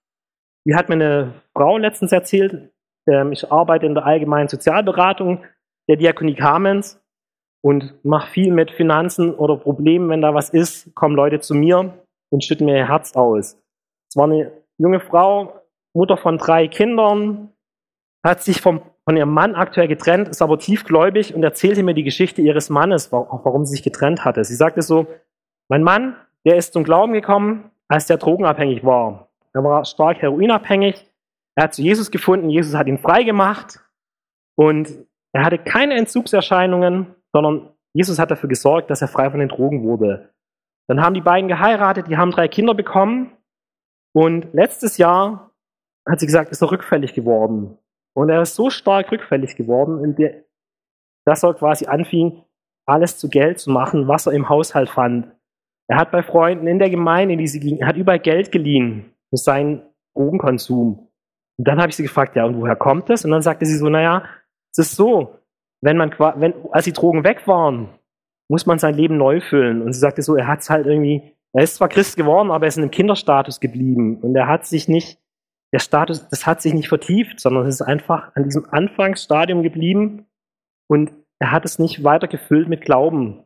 Die 0.67 0.75
hat 0.75 0.89
mir 0.89 0.95
eine 0.95 1.35
Frau 1.53 1.77
letztens 1.77 2.11
erzählt. 2.11 2.73
Ähm, 3.07 3.33
ich 3.33 3.53
arbeite 3.53 3.85
in 3.85 3.95
der 3.95 4.07
allgemeinen 4.07 4.49
Sozialberatung 4.49 5.45
der 5.89 5.97
Diakonie 5.97 6.35
Kamenz 6.35 7.01
und 7.63 8.03
mache 8.03 8.31
viel 8.31 8.51
mit 8.51 8.71
Finanzen 8.71 9.35
oder 9.35 9.59
Problemen. 9.59 10.09
Wenn 10.09 10.23
da 10.23 10.33
was 10.33 10.49
ist, 10.49 10.95
kommen 10.95 11.15
Leute 11.15 11.41
zu 11.41 11.55
mir 11.55 12.03
und 12.31 12.45
schütten 12.45 12.65
mir 12.65 12.79
ihr 12.79 12.89
Herz 12.89 13.15
aus. 13.15 13.61
Es 14.09 14.17
war 14.17 14.25
eine 14.25 14.53
junge 14.79 15.01
Frau, 15.01 15.66
Mutter 15.97 16.17
von 16.17 16.39
drei 16.39 16.69
Kindern, 16.69 17.51
hat 18.25 18.43
sich 18.43 18.61
vom, 18.61 18.83
von 19.05 19.17
ihrem 19.17 19.33
Mann 19.33 19.55
aktuell 19.55 19.89
getrennt, 19.89 20.29
ist 20.29 20.43
aber 20.43 20.59
tiefgläubig 20.59 21.35
und 21.35 21.43
erzählte 21.43 21.83
mir 21.83 21.95
die 21.95 22.03
Geschichte 22.03 22.43
ihres 22.43 22.71
Mannes, 22.71 23.13
warum 23.13 23.65
sie 23.65 23.73
sich 23.73 23.83
getrennt 23.83 24.25
hatte. 24.25 24.45
Sie 24.45 24.55
sagte 24.55 24.83
so, 24.83 25.07
mein 25.69 25.83
Mann, 25.83 26.17
der 26.45 26.57
ist 26.57 26.73
zum 26.73 26.85
Glauben 26.85 27.13
gekommen, 27.13 27.71
als 27.89 28.07
der 28.07 28.19
drogenabhängig 28.19 28.85
war. 28.85 29.29
Er 29.53 29.65
war 29.65 29.85
stark 29.85 30.23
heroinabhängig. 30.23 31.11
Er 31.55 31.65
hat 31.65 31.75
zu 31.75 31.83
Jesus 31.83 32.11
gefunden. 32.11 32.51
Jesus 32.51 32.75
hat 32.75 32.89
ihn 32.89 32.99
frei 32.99 33.23
gemacht. 33.23 33.81
Und 34.57 35.07
er 35.33 35.45
hatte 35.45 35.59
keine 35.59 35.95
Entzugserscheinungen, 35.95 37.15
sondern 37.33 37.71
Jesus 37.95 38.19
hat 38.19 38.31
dafür 38.31 38.49
gesorgt, 38.49 38.91
dass 38.91 39.03
er 39.03 39.09
frei 39.09 39.31
von 39.31 39.41
den 39.41 39.49
Drogen 39.49 39.83
wurde. 39.83 40.31
Dann 40.89 41.01
haben 41.01 41.15
die 41.15 41.21
beiden 41.21 41.49
geheiratet, 41.49 42.09
die 42.09 42.17
haben 42.17 42.31
drei 42.31 42.49
Kinder 42.49 42.75
bekommen. 42.75 43.33
Und 44.13 44.53
letztes 44.53 44.99
Jahr 44.99 45.51
hat 46.09 46.21
sie 46.21 46.27
gesagt, 46.27 46.51
ist 46.51 46.63
er 46.63 46.71
rückfällig 46.71 47.15
geworden. 47.15 47.79
Und 48.15 48.31
er 48.31 48.43
ist 48.43 48.55
so 48.55 48.71
stark 48.71 49.13
rückfällig 49.13 49.57
geworden, 49.57 50.17
dass 51.27 51.43
er 51.43 51.55
quasi 51.55 51.87
anfing, 51.87 52.45
alles 52.87 53.19
zu 53.19 53.29
Geld 53.29 53.59
zu 53.59 53.71
machen, 53.71 54.09
was 54.09 54.27
er 54.27 54.33
im 54.33 54.49
Haushalt 54.49 54.89
fand. 54.89 55.33
Er 55.89 55.99
hat 55.99 56.11
bei 56.13 56.23
Freunden 56.23 56.67
in 56.67 56.79
der 56.79 56.91
Gemeinde, 56.91 57.35
in 57.35 57.39
die 57.39 57.49
sie 57.49 57.61
ging, 57.61 57.85
hat 57.85 57.97
überall 57.97 58.19
Geld 58.19 58.51
geliehen 58.51 59.13
für 59.31 59.37
seinen 59.37 59.83
Drogenkonsum. 60.15 61.09
Und 61.59 61.69
dann 61.69 61.79
habe 61.79 61.91
ich 61.91 61.97
sie 61.97 62.03
gefragt, 62.03 62.37
ja, 62.37 62.45
und 62.45 62.61
woher 62.61 62.77
kommt 62.77 63.09
das? 63.11 63.25
Und 63.25 63.31
dann 63.31 63.43
sagte 63.43 63.67
sie 63.67 63.77
so, 63.77 63.89
naja, 63.89 64.25
es 64.73 64.79
ist 64.79 64.97
so, 64.97 65.39
wenn 65.83 65.97
man, 65.97 66.11
wenn, 66.37 66.55
als 66.71 66.85
die 66.85 66.93
Drogen 66.93 67.25
weg 67.25 67.47
waren, 67.47 67.89
muss 68.49 68.67
man 68.67 68.79
sein 68.79 68.95
Leben 68.95 69.17
neu 69.17 69.41
füllen. 69.41 69.83
Und 69.83 69.93
sie 69.93 70.01
sagte 70.01 70.23
so, 70.23 70.37
er 70.37 70.47
hat 70.47 70.61
es 70.61 70.71
halt 70.71 70.87
irgendwie, 70.87 71.35
er 71.53 71.65
ist 71.65 71.77
zwar 71.77 71.89
Christ 71.89 72.17
geworden, 72.17 72.51
aber 72.51 72.67
er 72.67 72.69
ist 72.69 72.77
in 72.77 72.83
einem 72.83 72.91
Kinderstatus 72.91 73.61
geblieben. 73.61 74.19
Und 74.21 74.37
er 74.37 74.47
hat 74.47 74.67
sich 74.67 74.89
nicht, 74.89 75.19
der 75.73 75.81
Status, 75.81 76.29
das 76.29 76.47
hat 76.47 76.63
sich 76.63 76.75
nicht 76.75 76.89
vertieft, 76.89 77.41
sondern 77.41 77.67
es 77.67 77.77
ist 77.77 77.83
einfach 77.83 78.35
an 78.35 78.45
diesem 78.45 78.67
Anfangsstadium 78.71 79.63
geblieben. 79.63 80.27
Und 80.89 81.13
er 81.39 81.51
hat 81.51 81.65
es 81.65 81.79
nicht 81.79 82.05
weiter 82.05 82.29
gefüllt 82.29 82.69
mit 82.69 82.83
Glauben, 82.83 83.45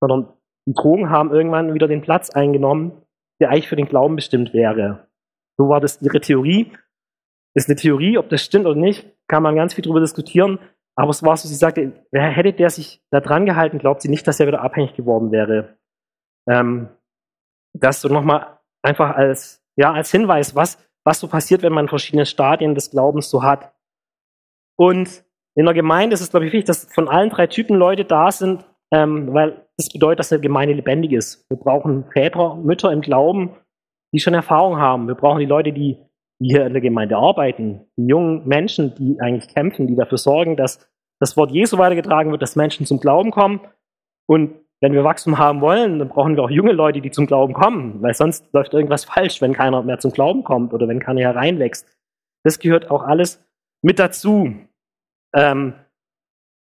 sondern 0.00 0.32
die 0.66 0.74
Drogen 0.74 1.10
haben 1.10 1.32
irgendwann 1.32 1.74
wieder 1.74 1.88
den 1.88 2.02
Platz 2.02 2.30
eingenommen, 2.30 3.02
der 3.40 3.50
eigentlich 3.50 3.68
für 3.68 3.76
den 3.76 3.88
Glauben 3.88 4.16
bestimmt 4.16 4.52
wäre. 4.52 5.08
So 5.58 5.68
war 5.68 5.80
das 5.80 6.00
ihre 6.02 6.20
Theorie. 6.20 6.72
Das 7.54 7.64
ist 7.64 7.70
eine 7.70 7.76
Theorie, 7.76 8.18
ob 8.18 8.28
das 8.28 8.44
stimmt 8.44 8.66
oder 8.66 8.78
nicht, 8.78 9.06
kann 9.28 9.42
man 9.42 9.56
ganz 9.56 9.74
viel 9.74 9.82
darüber 9.82 10.00
diskutieren. 10.00 10.58
Aber 10.94 11.10
es 11.10 11.22
war 11.22 11.36
so, 11.36 11.48
sie 11.48 11.54
sagte, 11.54 11.92
hätte 12.12 12.52
der 12.52 12.70
sich 12.70 13.02
da 13.10 13.20
dran 13.20 13.44
gehalten, 13.44 13.78
glaubt 13.78 14.02
sie 14.02 14.08
nicht, 14.08 14.26
dass 14.26 14.40
er 14.40 14.46
wieder 14.46 14.62
abhängig 14.62 14.94
geworden 14.94 15.30
wäre. 15.30 15.76
Ähm, 16.48 16.88
das 17.74 18.00
so 18.00 18.08
nochmal 18.08 18.58
einfach 18.82 19.14
als, 19.14 19.62
ja, 19.76 19.92
als 19.92 20.10
Hinweis, 20.10 20.54
was, 20.54 20.78
was 21.06 21.20
so 21.20 21.28
passiert, 21.28 21.62
wenn 21.62 21.72
man 21.72 21.88
verschiedene 21.88 22.26
Stadien 22.26 22.74
des 22.74 22.90
Glaubens 22.90 23.30
so 23.30 23.42
hat. 23.42 23.72
Und 24.76 25.24
in 25.54 25.64
der 25.64 25.72
Gemeinde 25.72 26.14
ist 26.14 26.20
es, 26.20 26.30
glaube 26.30 26.46
ich, 26.46 26.52
wichtig, 26.52 26.66
dass 26.66 26.92
von 26.92 27.08
allen 27.08 27.30
drei 27.30 27.46
Typen 27.46 27.76
Leute 27.76 28.04
da 28.04 28.30
sind, 28.32 28.66
ähm, 28.92 29.32
weil 29.32 29.66
das 29.78 29.88
bedeutet, 29.88 30.18
dass 30.18 30.32
eine 30.32 30.40
Gemeinde 30.40 30.74
lebendig 30.74 31.12
ist. 31.12 31.48
Wir 31.48 31.56
brauchen 31.56 32.04
Väter, 32.12 32.56
Mütter 32.56 32.92
im 32.92 33.00
Glauben, 33.00 33.56
die 34.12 34.18
schon 34.18 34.34
Erfahrung 34.34 34.78
haben. 34.78 35.06
Wir 35.06 35.14
brauchen 35.14 35.38
die 35.38 35.46
Leute, 35.46 35.72
die, 35.72 35.96
hier 36.38 36.66
in 36.66 36.72
der 36.72 36.82
Gemeinde 36.82 37.16
arbeiten, 37.16 37.86
die 37.96 38.08
jungen 38.08 38.46
Menschen, 38.46 38.94
die 38.96 39.18
eigentlich 39.20 39.48
kämpfen, 39.48 39.86
die 39.86 39.96
dafür 39.96 40.18
sorgen, 40.18 40.56
dass 40.56 40.86
das 41.18 41.36
Wort 41.36 41.50
Jesu 41.50 41.78
weitergetragen 41.78 42.30
wird, 42.30 42.42
dass 42.42 42.56
Menschen 42.56 42.84
zum 42.84 43.00
Glauben 43.00 43.30
kommen. 43.30 43.60
Und 44.26 44.56
wenn 44.80 44.92
wir 44.92 45.04
Wachstum 45.04 45.38
haben 45.38 45.60
wollen, 45.60 45.98
dann 45.98 46.08
brauchen 46.08 46.36
wir 46.36 46.42
auch 46.42 46.50
junge 46.50 46.72
Leute, 46.72 47.00
die 47.00 47.10
zum 47.10 47.26
Glauben 47.26 47.54
kommen, 47.54 48.02
weil 48.02 48.14
sonst 48.14 48.52
läuft 48.52 48.74
irgendwas 48.74 49.04
falsch, 49.04 49.40
wenn 49.40 49.54
keiner 49.54 49.82
mehr 49.82 49.98
zum 49.98 50.12
Glauben 50.12 50.44
kommt 50.44 50.74
oder 50.74 50.86
wenn 50.86 51.00
keiner 51.00 51.22
hereinwächst. 51.22 51.88
Das 52.44 52.58
gehört 52.58 52.90
auch 52.90 53.02
alles 53.02 53.42
mit 53.82 53.98
dazu. 53.98 54.54
Ähm, 55.34 55.74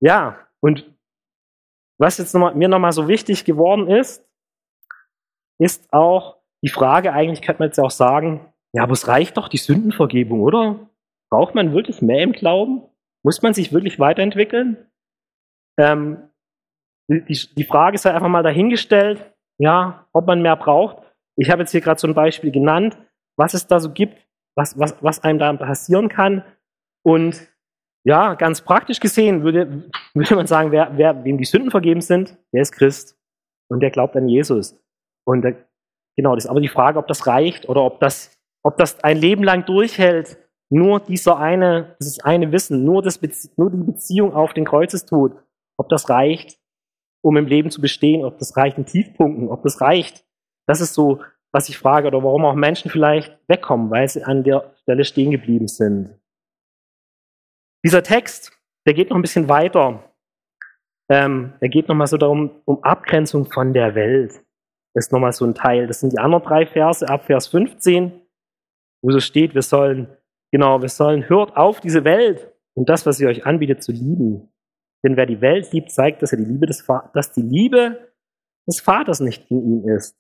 ja, 0.01 0.39
und 0.61 0.91
was 1.99 2.19
jetzt 2.19 2.35
noch 2.35 2.41
mal, 2.41 2.55
mir 2.55 2.69
nochmal 2.69 2.93
so 2.93 3.09
wichtig 3.09 3.45
geworden 3.45 3.89
ist, 3.89 4.25
ist 5.59 5.93
auch 5.93 6.37
die 6.63 6.69
Frage, 6.69 7.13
eigentlich 7.13 7.43
könnte 7.43 7.61
man 7.61 7.69
jetzt 7.69 7.81
auch 7.81 7.91
sagen, 7.91 8.53
ja, 8.73 8.83
aber 8.83 8.93
es 8.93 9.09
reicht 9.09 9.37
doch 9.37 9.49
die 9.49 9.57
Sündenvergebung, 9.57 10.41
oder? 10.41 10.91
Braucht 11.31 11.55
man 11.55 11.73
wirklich 11.73 12.03
mehr 12.03 12.23
im 12.23 12.33
Glauben? 12.33 12.83
Muss 13.25 13.43
man 13.43 13.55
sich 13.55 13.73
wirklich 13.73 13.99
weiterentwickeln? 13.99 14.77
Ähm, 15.79 16.31
die, 17.09 17.49
die 17.57 17.65
Frage 17.65 17.99
sei 17.99 18.13
einfach 18.13 18.29
mal 18.29 18.43
dahingestellt, 18.43 19.33
ja, 19.59 20.07
ob 20.13 20.27
man 20.27 20.43
mehr 20.43 20.57
braucht. 20.57 21.03
Ich 21.37 21.51
habe 21.51 21.63
jetzt 21.63 21.71
hier 21.71 21.81
gerade 21.81 22.01
so 22.01 22.07
ein 22.07 22.15
Beispiel 22.15 22.51
genannt, 22.51 22.97
was 23.37 23.55
es 23.55 23.67
da 23.67 23.81
so 23.81 23.93
gibt, 23.93 24.17
was, 24.57 24.79
was, 24.79 24.97
was 25.03 25.23
einem 25.23 25.39
da 25.39 25.53
passieren 25.53 26.09
kann. 26.09 26.43
Und 27.05 27.47
ja, 28.05 28.35
ganz 28.35 28.61
praktisch 28.61 29.01
gesehen 29.01 29.43
würde, 29.43 29.91
würde 30.15 30.35
man 30.35 30.47
sagen, 30.47 30.73
wer, 30.73 30.97
wer, 30.97 31.25
wem 31.25 31.39
die 31.39 31.45
Sünden 31.45 31.71
vergeben 31.71 32.01
sind, 32.01 32.37
der 32.53 32.63
ist 32.63 32.73
Christ. 32.73 33.19
Und 33.69 33.81
der 33.81 33.91
glaubt 33.91 34.17
an 34.17 34.29
Jesus. 34.29 34.81
Und 35.25 35.43
der, 35.43 35.57
genau, 36.17 36.35
das 36.35 36.45
ist 36.45 36.51
aber 36.51 36.61
die 36.61 36.69
Frage, 36.69 36.99
ob 36.99 37.09
das 37.09 37.27
reicht 37.27 37.69
oder 37.69 37.83
ob 37.83 38.01
das, 38.01 38.39
ob 38.63 38.79
das 38.79 39.03
ein 39.03 39.17
Leben 39.17 39.43
lang 39.43 39.65
durchhält. 39.65 40.39
Nur 40.69 41.01
dieser 41.01 41.39
eine, 41.39 41.97
dieses 42.01 42.21
eine 42.21 42.51
Wissen, 42.53 42.85
nur, 42.85 43.03
das, 43.03 43.21
nur 43.57 43.71
die 43.71 43.77
Beziehung 43.77 44.35
auf 44.35 44.53
den 44.53 44.65
Kreuzestod, 44.65 45.33
ob 45.77 45.89
das 45.89 46.09
reicht, 46.09 46.59
um 47.27 47.37
im 47.37 47.47
Leben 47.47 47.73
zu 47.73 47.81
bestehen, 47.81 48.25
ob 48.25 48.39
das 48.39 48.57
reicht 48.57 48.79
in 48.79 48.87
Tiefpunkten, 48.87 49.49
ob 49.49 49.65
das 49.65 49.81
reicht. 49.81 50.25
Das 50.69 50.81
ist 50.81 50.95
so, 50.95 51.23
was 51.53 51.69
ich 51.69 51.77
frage, 51.77 52.07
oder 52.07 52.23
warum 52.23 52.45
auch 52.45 52.55
Menschen 52.55 52.89
vielleicht 52.89 53.37
wegkommen, 53.49 53.91
weil 53.91 54.09
sie 54.09 54.23
an 54.23 54.45
der 54.45 54.73
Stelle 54.83 55.05
stehen 55.05 55.33
geblieben 55.33 55.67
sind. 55.67 56.21
Dieser 57.85 58.05
Text, 58.05 58.53
der 58.87 58.95
geht 58.95 59.11
noch 59.11 59.17
ein 59.17 59.23
bisschen 59.23 59.49
weiter. 59.49 60.05
Ähm, 61.11 61.55
er 61.59 61.69
geht 61.69 61.89
nochmal 61.89 62.07
so 62.07 62.17
darum, 62.17 62.63
um 62.65 62.85
Abgrenzung 62.85 63.51
von 63.51 63.73
der 63.73 63.97
Welt. 63.97 64.35
Das 64.95 65.07
ist 65.07 65.13
nochmal 65.13 65.33
so 65.33 65.45
ein 65.47 65.55
Teil. 65.57 65.89
Das 65.89 65.99
sind 65.99 66.13
die 66.13 66.19
anderen 66.21 66.45
drei 66.45 66.65
Verse 66.65 67.09
ab 67.09 67.25
Vers 67.25 67.49
15, 67.49 68.13
wo 69.03 69.11
so 69.11 69.19
steht, 69.19 69.53
wir 69.57 69.63
sollen, 69.63 70.17
genau, 70.53 70.81
wir 70.81 70.89
sollen, 70.89 71.29
hört 71.29 71.57
auf 71.57 71.81
diese 71.81 72.05
Welt 72.05 72.53
und 72.75 72.89
das, 72.89 73.05
was 73.05 73.17
sie 73.17 73.27
euch 73.27 73.47
anbietet, 73.47 73.83
zu 73.83 73.91
lieben. 73.91 74.49
Denn 75.05 75.17
wer 75.17 75.27
die 75.27 75.41
Welt 75.41 75.73
liebt, 75.73 75.91
zeigt, 75.91 76.23
dass 76.23 76.33
er 76.33 76.39
die 76.39 76.45
Liebe 76.45 76.67
des, 76.67 76.87
dass 77.15 77.33
die 77.33 77.43
Liebe 77.43 78.13
des 78.67 78.81
Vaters 78.81 79.21
nicht 79.21 79.51
in 79.51 79.63
ihm 79.63 79.89
ist. 79.89 80.17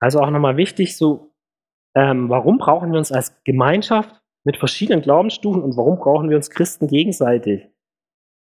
Also 0.00 0.20
auch 0.20 0.30
nochmal 0.30 0.56
wichtig, 0.56 0.96
so, 0.96 1.34
ähm, 1.96 2.28
warum 2.28 2.58
brauchen 2.58 2.92
wir 2.92 2.98
uns 2.98 3.12
als 3.12 3.42
Gemeinschaft 3.44 4.20
mit 4.44 4.56
verschiedenen 4.56 5.02
Glaubensstufen 5.02 5.62
und 5.62 5.76
warum 5.76 5.98
brauchen 5.98 6.28
wir 6.28 6.36
uns 6.36 6.50
Christen 6.50 6.88
gegenseitig? 6.88 7.68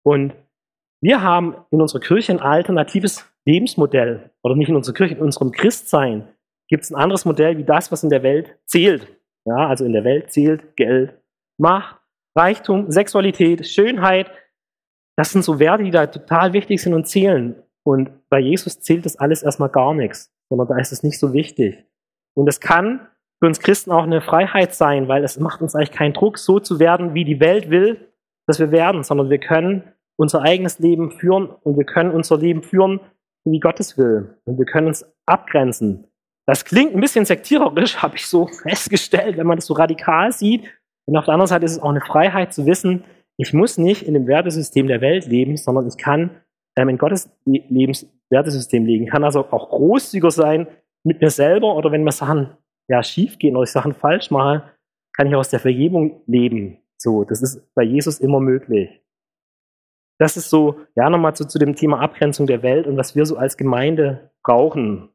Und 0.02 0.34
wir 1.02 1.22
haben 1.22 1.56
in 1.70 1.80
unserer 1.80 2.00
Kirche 2.00 2.32
ein 2.32 2.40
alternatives 2.40 3.30
Lebensmodell. 3.46 4.30
Oder 4.42 4.56
nicht 4.56 4.68
in 4.68 4.76
unserer 4.76 4.94
Kirche, 4.94 5.14
in 5.14 5.22
unserem 5.22 5.52
Christsein 5.52 6.28
gibt 6.68 6.84
es 6.84 6.90
ein 6.90 6.96
anderes 6.96 7.24
Modell 7.24 7.58
wie 7.58 7.64
das, 7.64 7.90
was 7.90 8.04
in 8.04 8.10
der 8.10 8.22
Welt 8.22 8.58
zählt. 8.66 9.08
Ja, 9.44 9.68
also 9.68 9.84
in 9.84 9.92
der 9.92 10.04
Welt 10.04 10.32
zählt 10.32 10.76
Geld, 10.76 11.14
Macht, 11.58 11.96
Reichtum, 12.36 12.90
Sexualität, 12.90 13.66
Schönheit. 13.66 14.30
Das 15.20 15.32
sind 15.32 15.44
so 15.44 15.58
Werte, 15.58 15.84
die 15.84 15.90
da 15.90 16.06
total 16.06 16.54
wichtig 16.54 16.80
sind 16.80 16.94
und 16.94 17.06
zählen. 17.06 17.54
Und 17.82 18.08
bei 18.30 18.38
Jesus 18.38 18.80
zählt 18.80 19.04
das 19.04 19.16
alles 19.16 19.42
erstmal 19.42 19.68
gar 19.68 19.92
nichts, 19.92 20.32
sondern 20.48 20.66
da 20.66 20.78
ist 20.78 20.92
es 20.92 21.02
nicht 21.02 21.18
so 21.18 21.34
wichtig. 21.34 21.84
Und 22.34 22.48
es 22.48 22.58
kann 22.58 23.06
für 23.38 23.46
uns 23.46 23.60
Christen 23.60 23.92
auch 23.92 24.04
eine 24.04 24.22
Freiheit 24.22 24.74
sein, 24.74 25.08
weil 25.08 25.22
es 25.22 25.38
macht 25.38 25.60
uns 25.60 25.74
eigentlich 25.74 25.92
keinen 25.92 26.14
Druck, 26.14 26.38
so 26.38 26.58
zu 26.58 26.78
werden, 26.78 27.12
wie 27.12 27.26
die 27.26 27.38
Welt 27.38 27.68
will, 27.68 28.08
dass 28.46 28.60
wir 28.60 28.70
werden, 28.70 29.02
sondern 29.02 29.28
wir 29.28 29.36
können 29.36 29.92
unser 30.16 30.40
eigenes 30.40 30.78
Leben 30.78 31.10
führen 31.10 31.50
und 31.50 31.76
wir 31.76 31.84
können 31.84 32.12
unser 32.12 32.38
Leben 32.38 32.62
führen, 32.62 33.00
wie 33.44 33.60
Gottes 33.60 33.98
will. 33.98 34.38
Und 34.46 34.56
wir 34.56 34.64
können 34.64 34.86
uns 34.86 35.04
abgrenzen. 35.26 36.06
Das 36.46 36.64
klingt 36.64 36.94
ein 36.94 37.00
bisschen 37.02 37.26
sektiererisch, 37.26 37.98
habe 38.02 38.16
ich 38.16 38.26
so 38.26 38.46
festgestellt, 38.46 39.36
wenn 39.36 39.46
man 39.46 39.58
das 39.58 39.66
so 39.66 39.74
radikal 39.74 40.32
sieht. 40.32 40.64
Und 41.04 41.18
auf 41.18 41.26
der 41.26 41.34
anderen 41.34 41.48
Seite 41.48 41.66
ist 41.66 41.72
es 41.72 41.78
auch 41.78 41.90
eine 41.90 42.00
Freiheit 42.00 42.54
zu 42.54 42.64
wissen, 42.64 43.04
ich 43.40 43.54
muss 43.54 43.78
nicht 43.78 44.02
in 44.02 44.12
dem 44.12 44.26
Wertesystem 44.26 44.86
der 44.86 45.00
Welt 45.00 45.26
leben, 45.26 45.56
sondern 45.56 45.88
ich 45.88 45.96
kann 45.96 46.42
ähm, 46.76 46.90
in 46.90 46.98
Gottes 46.98 47.30
Lebens 47.46 48.06
Wertesystem 48.28 48.84
leben. 48.84 49.04
Ich 49.04 49.10
kann 49.10 49.24
also 49.24 49.46
auch 49.50 49.70
großzügiger 49.70 50.30
sein 50.30 50.66
mit 51.04 51.22
mir 51.22 51.30
selber 51.30 51.74
oder 51.74 51.90
wenn 51.90 52.04
mir 52.04 52.12
Sachen 52.12 52.50
ja, 52.86 53.02
schief 53.02 53.38
gehen 53.38 53.56
oder 53.56 53.64
ich 53.64 53.70
Sachen 53.70 53.94
falsch 53.94 54.30
mache, 54.30 54.64
kann 55.16 55.26
ich 55.26 55.34
aus 55.34 55.48
der 55.48 55.58
Vergebung 55.58 56.20
leben. 56.26 56.82
So, 56.98 57.24
das 57.24 57.40
ist 57.40 57.74
bei 57.74 57.82
Jesus 57.82 58.20
immer 58.20 58.40
möglich. 58.40 59.00
Das 60.18 60.36
ist 60.36 60.50
so, 60.50 60.80
ja, 60.94 61.08
nochmal 61.08 61.34
zu, 61.34 61.46
zu 61.46 61.58
dem 61.58 61.74
Thema 61.74 62.00
Abgrenzung 62.00 62.46
der 62.46 62.62
Welt 62.62 62.86
und 62.86 62.98
was 62.98 63.16
wir 63.16 63.24
so 63.24 63.38
als 63.38 63.56
Gemeinde 63.56 64.30
brauchen. 64.44 65.08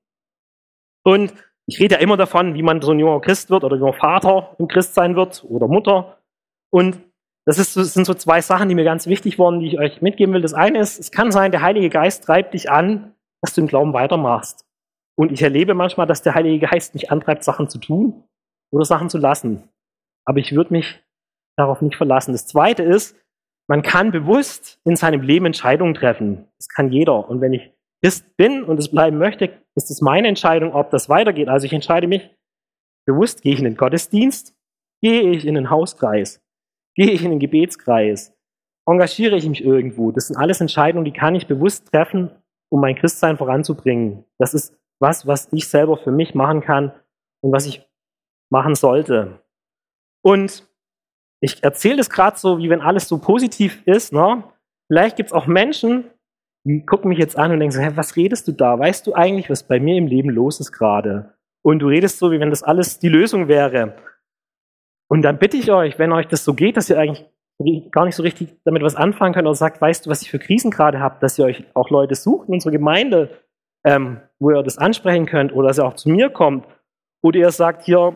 Und 1.04 1.32
ich 1.68 1.80
rede 1.80 1.96
ja 1.96 2.02
immer 2.02 2.18
davon, 2.18 2.56
wie 2.56 2.64
man 2.64 2.82
so 2.82 2.92
ein 2.92 3.00
junger 3.00 3.22
Christ 3.22 3.52
wird 3.52 3.64
oder 3.64 3.78
junger 3.78 3.94
Vater 3.94 4.56
im 4.58 4.68
Christ 4.68 4.96
sein 4.96 5.16
wird 5.16 5.46
oder 5.48 5.68
Mutter. 5.68 6.18
Und 6.72 7.05
das, 7.46 7.60
ist, 7.60 7.74
sind 7.74 8.06
so 8.06 8.14
zwei 8.14 8.42
Sachen, 8.42 8.70
die 8.70 8.76
mir 8.76 8.84
ganz 8.84 9.08
wichtig 9.08 9.38
waren, 9.38 9.60
die 9.60 9.68
ich 9.68 9.80
euch 9.80 10.02
mitgeben 10.02 10.34
will. 10.34 10.42
Das 10.42 10.54
eine 10.54 10.80
ist, 10.80 11.00
es 11.00 11.12
kann 11.12 11.32
sein, 11.32 11.52
der 11.52 11.62
Heilige 11.62 11.90
Geist 11.90 12.24
treibt 12.24 12.54
dich 12.54 12.72
an, 12.72 13.14
dass 13.42 13.54
du 13.54 13.62
im 13.62 13.68
Glauben 13.68 13.94
weitermachst. 13.94 14.66
Und 15.18 15.32
ich 15.32 15.42
erlebe 15.42 15.76
manchmal, 15.76 16.08
dass 16.08 16.24
der 16.24 16.36
Heilige 16.36 16.68
Geist 16.68 16.94
mich 16.94 17.12
antreibt, 17.12 17.44
Sachen 17.44 17.70
zu 17.70 17.78
tun 17.78 18.24
oder 18.72 18.84
Sachen 18.84 19.10
zu 19.10 19.18
lassen. 19.18 19.70
Aber 20.26 20.40
ich 20.40 20.56
würde 20.56 20.74
mich 20.74 21.02
darauf 21.56 21.82
nicht 21.82 21.96
verlassen. 21.96 22.34
Das 22.34 22.48
zweite 22.48 22.84
ist, 22.84 23.16
man 23.68 23.82
kann 23.82 24.12
bewusst 24.12 24.80
in 24.84 24.96
seinem 24.96 25.22
Leben 25.22 25.46
Entscheidungen 25.46 25.94
treffen. 25.94 26.48
Das 26.58 26.68
kann 26.68 26.92
jeder. 26.92 27.30
Und 27.30 27.42
wenn 27.42 27.54
ich 27.54 27.72
Christ 28.04 28.36
bin 28.38 28.64
und 28.64 28.78
es 28.80 28.92
bleiben 28.92 29.18
möchte, 29.18 29.52
ist 29.76 29.90
es 29.90 30.02
meine 30.02 30.28
Entscheidung, 30.28 30.74
ob 30.74 30.92
das 30.92 31.10
weitergeht. 31.10 31.48
Also 31.48 31.66
ich 31.66 31.74
entscheide 31.74 32.08
mich 32.08 32.30
bewusst, 33.08 33.42
gehe 33.42 33.54
ich 33.54 33.60
in 33.60 33.66
den 33.66 33.78
Gottesdienst, 33.78 34.56
gehe 35.02 35.32
ich 35.32 35.46
in 35.46 35.56
den 35.56 35.70
Hauskreis, 35.70 36.44
gehe 36.96 37.12
ich 37.12 37.24
in 37.24 37.32
den 37.32 37.40
Gebetskreis, 37.40 38.34
engagiere 38.88 39.36
ich 39.36 39.48
mich 39.48 39.64
irgendwo. 39.64 40.12
Das 40.12 40.28
sind 40.28 40.38
alles 40.38 40.62
Entscheidungen, 40.62 41.06
die 41.06 41.14
kann 41.14 41.36
ich 41.36 41.48
bewusst 41.48 41.92
treffen, 41.92 42.32
um 42.70 42.82
mein 42.82 42.96
Christsein 42.96 43.38
voranzubringen. 43.38 44.26
Das 44.38 44.54
ist 44.54 44.76
was, 45.00 45.28
was 45.28 45.52
ich 45.52 45.68
selber 45.68 45.98
für 45.98 46.12
mich 46.12 46.36
machen 46.36 46.62
kann 46.62 46.92
und 47.42 47.52
was 47.52 47.66
ich 47.66 47.86
machen 48.50 48.76
sollte. 48.76 49.42
Und 50.24 50.68
ich 51.42 51.64
erzähle 51.64 51.98
das 51.98 52.10
gerade 52.10 52.38
so, 52.38 52.58
wie 52.58 52.70
wenn 52.70 52.82
alles 52.82 53.08
so 53.08 53.18
positiv 53.18 53.86
ist. 53.86 54.14
Ne? 54.14 54.44
Vielleicht 54.88 55.18
gibt 55.18 55.30
es 55.30 55.34
auch 55.34 55.48
Menschen, 55.48 56.06
die 56.64 56.84
gucken 56.86 57.10
mich 57.10 57.20
jetzt 57.20 57.38
an 57.38 57.52
und 57.52 57.60
denken 57.60 57.76
so, 57.76 57.82
hä, 57.82 57.92
was 57.96 58.16
redest 58.16 58.48
du 58.48 58.52
da? 58.52 58.80
Weißt 58.80 59.06
du 59.06 59.14
eigentlich, 59.14 59.50
was 59.50 59.64
bei 59.64 59.80
mir 59.80 59.98
im 59.98 60.08
Leben 60.08 60.30
los 60.30 60.60
ist 60.60 60.72
gerade? 60.72 61.36
Und 61.62 61.80
du 61.80 61.88
redest 61.88 62.18
so, 62.18 62.32
wie 62.32 62.40
wenn 62.40 62.50
das 62.50 62.64
alles 62.64 63.00
die 63.00 63.10
Lösung 63.10 63.48
wäre. 63.48 63.96
Und 65.08 65.22
dann 65.22 65.38
bitte 65.38 65.58
ich 65.58 65.72
euch, 65.72 66.00
wenn 66.00 66.12
euch 66.12 66.28
das 66.28 66.44
so 66.44 66.54
geht, 66.54 66.78
dass 66.78 66.90
ihr 66.90 67.00
eigentlich 67.00 67.26
gar 67.92 68.06
nicht 68.06 68.16
so 68.16 68.24
richtig 68.24 68.56
damit 68.66 68.84
was 68.84 68.96
anfangen 68.96 69.34
könnt 69.34 69.48
oder 69.48 69.56
sagt, 69.56 69.80
weißt 69.80 70.06
du, 70.06 70.10
was 70.10 70.22
ich 70.22 70.30
für 70.30 70.40
Krisen 70.40 70.72
gerade 70.72 71.00
habe, 71.00 71.18
dass 71.22 71.40
ihr 71.40 71.46
euch 71.46 71.64
auch 71.74 71.90
Leute 71.90 72.16
sucht 72.16 72.48
in 72.48 72.56
unserer 72.56 72.72
Gemeinde, 72.72 73.30
ähm, 73.86 74.20
wo 74.40 74.52
ihr 74.52 74.64
das 74.64 74.78
ansprechen 74.78 75.26
könnt 75.26 75.54
oder 75.54 75.70
dass 75.70 75.80
ihr 75.80 75.86
auch 75.86 75.96
zu 75.96 76.10
mir 76.10 76.30
kommt. 76.30 76.66
Oder 77.22 77.40
ihr 77.40 77.52
sagt, 77.52 77.84
hier, 77.84 78.16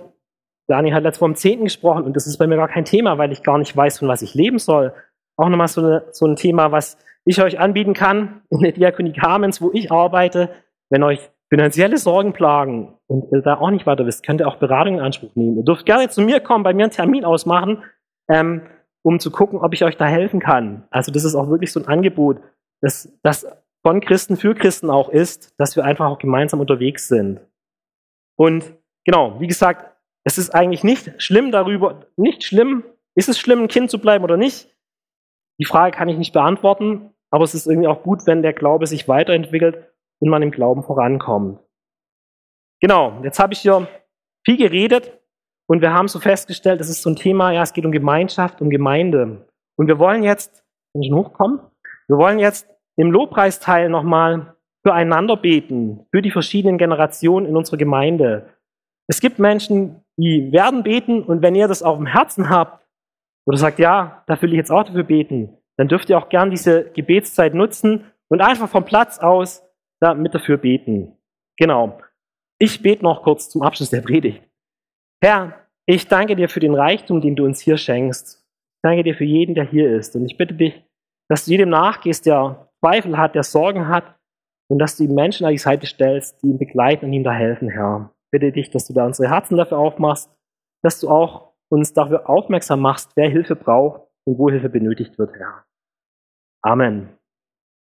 Dani 0.67 0.91
hat 0.91 1.03
letztes 1.03 1.21
Mal 1.21 1.27
am 1.27 1.35
10. 1.35 1.63
gesprochen 1.63 2.03
und 2.03 2.15
das 2.15 2.27
ist 2.27 2.37
bei 2.37 2.47
mir 2.47 2.57
gar 2.57 2.67
kein 2.67 2.85
Thema, 2.85 3.17
weil 3.17 3.31
ich 3.31 3.43
gar 3.43 3.57
nicht 3.57 3.75
weiß, 3.75 3.99
von 3.99 4.07
was 4.07 4.21
ich 4.21 4.35
leben 4.35 4.59
soll. 4.59 4.93
Auch 5.37 5.49
nochmal 5.49 5.67
so, 5.67 6.01
so 6.11 6.27
ein 6.27 6.35
Thema, 6.35 6.71
was 6.71 6.97
ich 7.25 7.41
euch 7.41 7.59
anbieten 7.59 7.93
kann 7.93 8.41
in 8.49 8.59
der 8.59 8.71
Diakonie 8.73 9.13
Kamenz, 9.13 9.61
wo 9.61 9.71
ich 9.73 9.91
arbeite. 9.91 10.49
Wenn 10.89 11.03
euch 11.03 11.29
finanzielle 11.49 11.97
Sorgen 11.97 12.33
plagen 12.33 12.97
und 13.07 13.31
ihr 13.31 13.41
da 13.41 13.55
auch 13.55 13.71
nicht 13.71 13.85
weiter 13.85 14.05
wisst, 14.05 14.25
könnt 14.25 14.41
ihr 14.41 14.47
auch 14.47 14.57
Beratung 14.57 14.95
in 14.95 15.01
Anspruch 15.01 15.35
nehmen. 15.35 15.57
Ihr 15.57 15.63
dürft 15.63 15.85
gerne 15.85 16.09
zu 16.09 16.21
mir 16.21 16.39
kommen, 16.39 16.63
bei 16.63 16.73
mir 16.73 16.83
einen 16.83 16.91
Termin 16.91 17.25
ausmachen, 17.25 17.83
ähm, 18.29 18.61
um 19.01 19.19
zu 19.19 19.31
gucken, 19.31 19.59
ob 19.59 19.73
ich 19.73 19.83
euch 19.83 19.97
da 19.97 20.05
helfen 20.05 20.39
kann. 20.39 20.87
Also 20.91 21.11
das 21.11 21.23
ist 21.23 21.35
auch 21.35 21.49
wirklich 21.49 21.71
so 21.71 21.79
ein 21.79 21.87
Angebot, 21.87 22.37
das, 22.81 23.11
das 23.23 23.47
von 23.81 24.01
Christen 24.01 24.37
für 24.37 24.53
Christen 24.53 24.89
auch 24.89 25.09
ist, 25.09 25.53
dass 25.57 25.75
wir 25.75 25.85
einfach 25.85 26.05
auch 26.05 26.19
gemeinsam 26.19 26.59
unterwegs 26.59 27.07
sind. 27.07 27.39
Und 28.37 28.73
genau, 29.05 29.39
wie 29.39 29.47
gesagt, 29.47 29.95
es 30.25 30.37
ist 30.37 30.51
eigentlich 30.51 30.83
nicht 30.83 31.21
schlimm 31.21 31.51
darüber, 31.51 32.05
nicht 32.17 32.43
schlimm, 32.43 32.83
ist 33.15 33.29
es 33.29 33.39
schlimm, 33.39 33.63
ein 33.63 33.67
Kind 33.67 33.89
zu 33.89 33.99
bleiben 33.99 34.23
oder 34.23 34.37
nicht? 34.37 34.75
Die 35.59 35.65
Frage 35.65 35.95
kann 35.97 36.09
ich 36.09 36.17
nicht 36.17 36.33
beantworten, 36.33 37.11
aber 37.31 37.43
es 37.43 37.55
ist 37.55 37.67
irgendwie 37.67 37.87
auch 37.87 38.03
gut, 38.03 38.27
wenn 38.27 38.41
der 38.41 38.53
Glaube 38.53 38.87
sich 38.87 39.07
weiterentwickelt 39.07 39.88
und 40.19 40.29
man 40.29 40.41
im 40.41 40.51
Glauben 40.51 40.83
vorankommt. 40.83 41.59
Genau, 42.81 43.21
jetzt 43.23 43.39
habe 43.39 43.53
ich 43.53 43.59
hier 43.59 43.87
viel 44.45 44.57
geredet 44.57 45.19
und 45.67 45.81
wir 45.81 45.93
haben 45.93 46.07
so 46.07 46.19
festgestellt, 46.19 46.79
das 46.79 46.89
ist 46.89 47.01
so 47.01 47.09
ein 47.09 47.15
Thema, 47.15 47.51
ja, 47.51 47.61
es 47.61 47.73
geht 47.73 47.85
um 47.85 47.91
Gemeinschaft, 47.91 48.61
um 48.61 48.69
Gemeinde. 48.69 49.47
Und 49.77 49.87
wir 49.87 49.99
wollen 49.99 50.23
jetzt, 50.23 50.63
wenn 50.93 51.03
ich 51.03 51.11
hochkomme, 51.11 51.71
wir 52.07 52.17
wollen 52.17 52.39
jetzt 52.39 52.67
im 52.97 53.11
Lobpreisteil 53.11 53.89
nochmal 53.89 54.55
füreinander 54.85 55.37
beten, 55.37 56.05
für 56.11 56.21
die 56.21 56.31
verschiedenen 56.31 56.77
Generationen 56.77 57.45
in 57.45 57.55
unserer 57.55 57.77
Gemeinde. 57.77 58.49
Es 59.07 59.19
gibt 59.19 59.39
Menschen, 59.39 60.03
die 60.17 60.51
werden 60.51 60.83
beten 60.83 61.23
und 61.23 61.41
wenn 61.41 61.55
ihr 61.55 61.67
das 61.67 61.83
auf 61.83 61.97
dem 61.97 62.05
Herzen 62.05 62.49
habt 62.49 62.85
oder 63.45 63.57
sagt, 63.57 63.79
ja, 63.79 64.23
da 64.27 64.41
will 64.41 64.51
ich 64.51 64.57
jetzt 64.57 64.71
auch 64.71 64.83
dafür 64.83 65.03
beten, 65.03 65.57
dann 65.77 65.87
dürft 65.87 66.09
ihr 66.09 66.17
auch 66.17 66.29
gern 66.29 66.51
diese 66.51 66.91
Gebetszeit 66.91 67.53
nutzen 67.53 68.05
und 68.27 68.41
einfach 68.41 68.69
vom 68.69 68.85
Platz 68.85 69.19
aus 69.19 69.63
da 70.01 70.13
mit 70.13 70.33
dafür 70.33 70.57
beten. 70.57 71.17
Genau. 71.57 71.99
Ich 72.59 72.81
bete 72.81 73.03
noch 73.03 73.23
kurz 73.23 73.49
zum 73.49 73.61
Abschluss 73.61 73.89
der 73.89 74.01
Predigt. 74.01 74.43
Herr, 75.23 75.67
ich 75.85 76.07
danke 76.07 76.35
dir 76.35 76.49
für 76.49 76.59
den 76.59 76.75
Reichtum, 76.75 77.21
den 77.21 77.35
du 77.35 77.45
uns 77.45 77.59
hier 77.59 77.77
schenkst. 77.77 78.45
Ich 78.75 78.81
danke 78.83 79.03
dir 79.03 79.15
für 79.15 79.25
jeden, 79.25 79.55
der 79.55 79.65
hier 79.65 79.95
ist. 79.95 80.15
Und 80.15 80.25
ich 80.25 80.37
bitte 80.37 80.53
dich, 80.53 80.83
dass 81.29 81.45
du 81.45 81.51
jedem 81.51 81.69
nachgehst, 81.69 82.25
der 82.25 82.69
Zweifel 82.79 83.17
hat, 83.17 83.35
der 83.35 83.43
Sorgen 83.43 83.87
hat 83.87 84.15
und 84.69 84.79
dass 84.79 84.97
du 84.97 85.03
ihm 85.03 85.15
Menschen 85.15 85.45
an 85.45 85.51
die 85.51 85.57
Seite 85.57 85.85
stellst, 85.85 86.41
die 86.41 86.47
ihm 86.47 86.57
begleiten 86.57 87.05
und 87.05 87.13
ihm 87.13 87.23
da 87.23 87.33
helfen, 87.33 87.69
Herr 87.69 88.13
bitte 88.31 88.51
dich, 88.51 88.69
dass 88.69 88.87
du 88.87 88.93
da 88.93 89.05
unsere 89.05 89.29
Herzen 89.29 89.57
dafür 89.57 89.77
aufmachst, 89.77 90.31
dass 90.83 90.99
du 90.99 91.09
auch 91.09 91.53
uns 91.69 91.93
dafür 91.93 92.29
aufmerksam 92.29 92.79
machst, 92.79 93.11
wer 93.15 93.29
Hilfe 93.29 93.55
braucht 93.55 94.09
und 94.25 94.37
wo 94.37 94.49
Hilfe 94.49 94.69
benötigt 94.69 95.17
wird, 95.17 95.35
Herr. 95.35 95.65
Amen. 96.61 97.18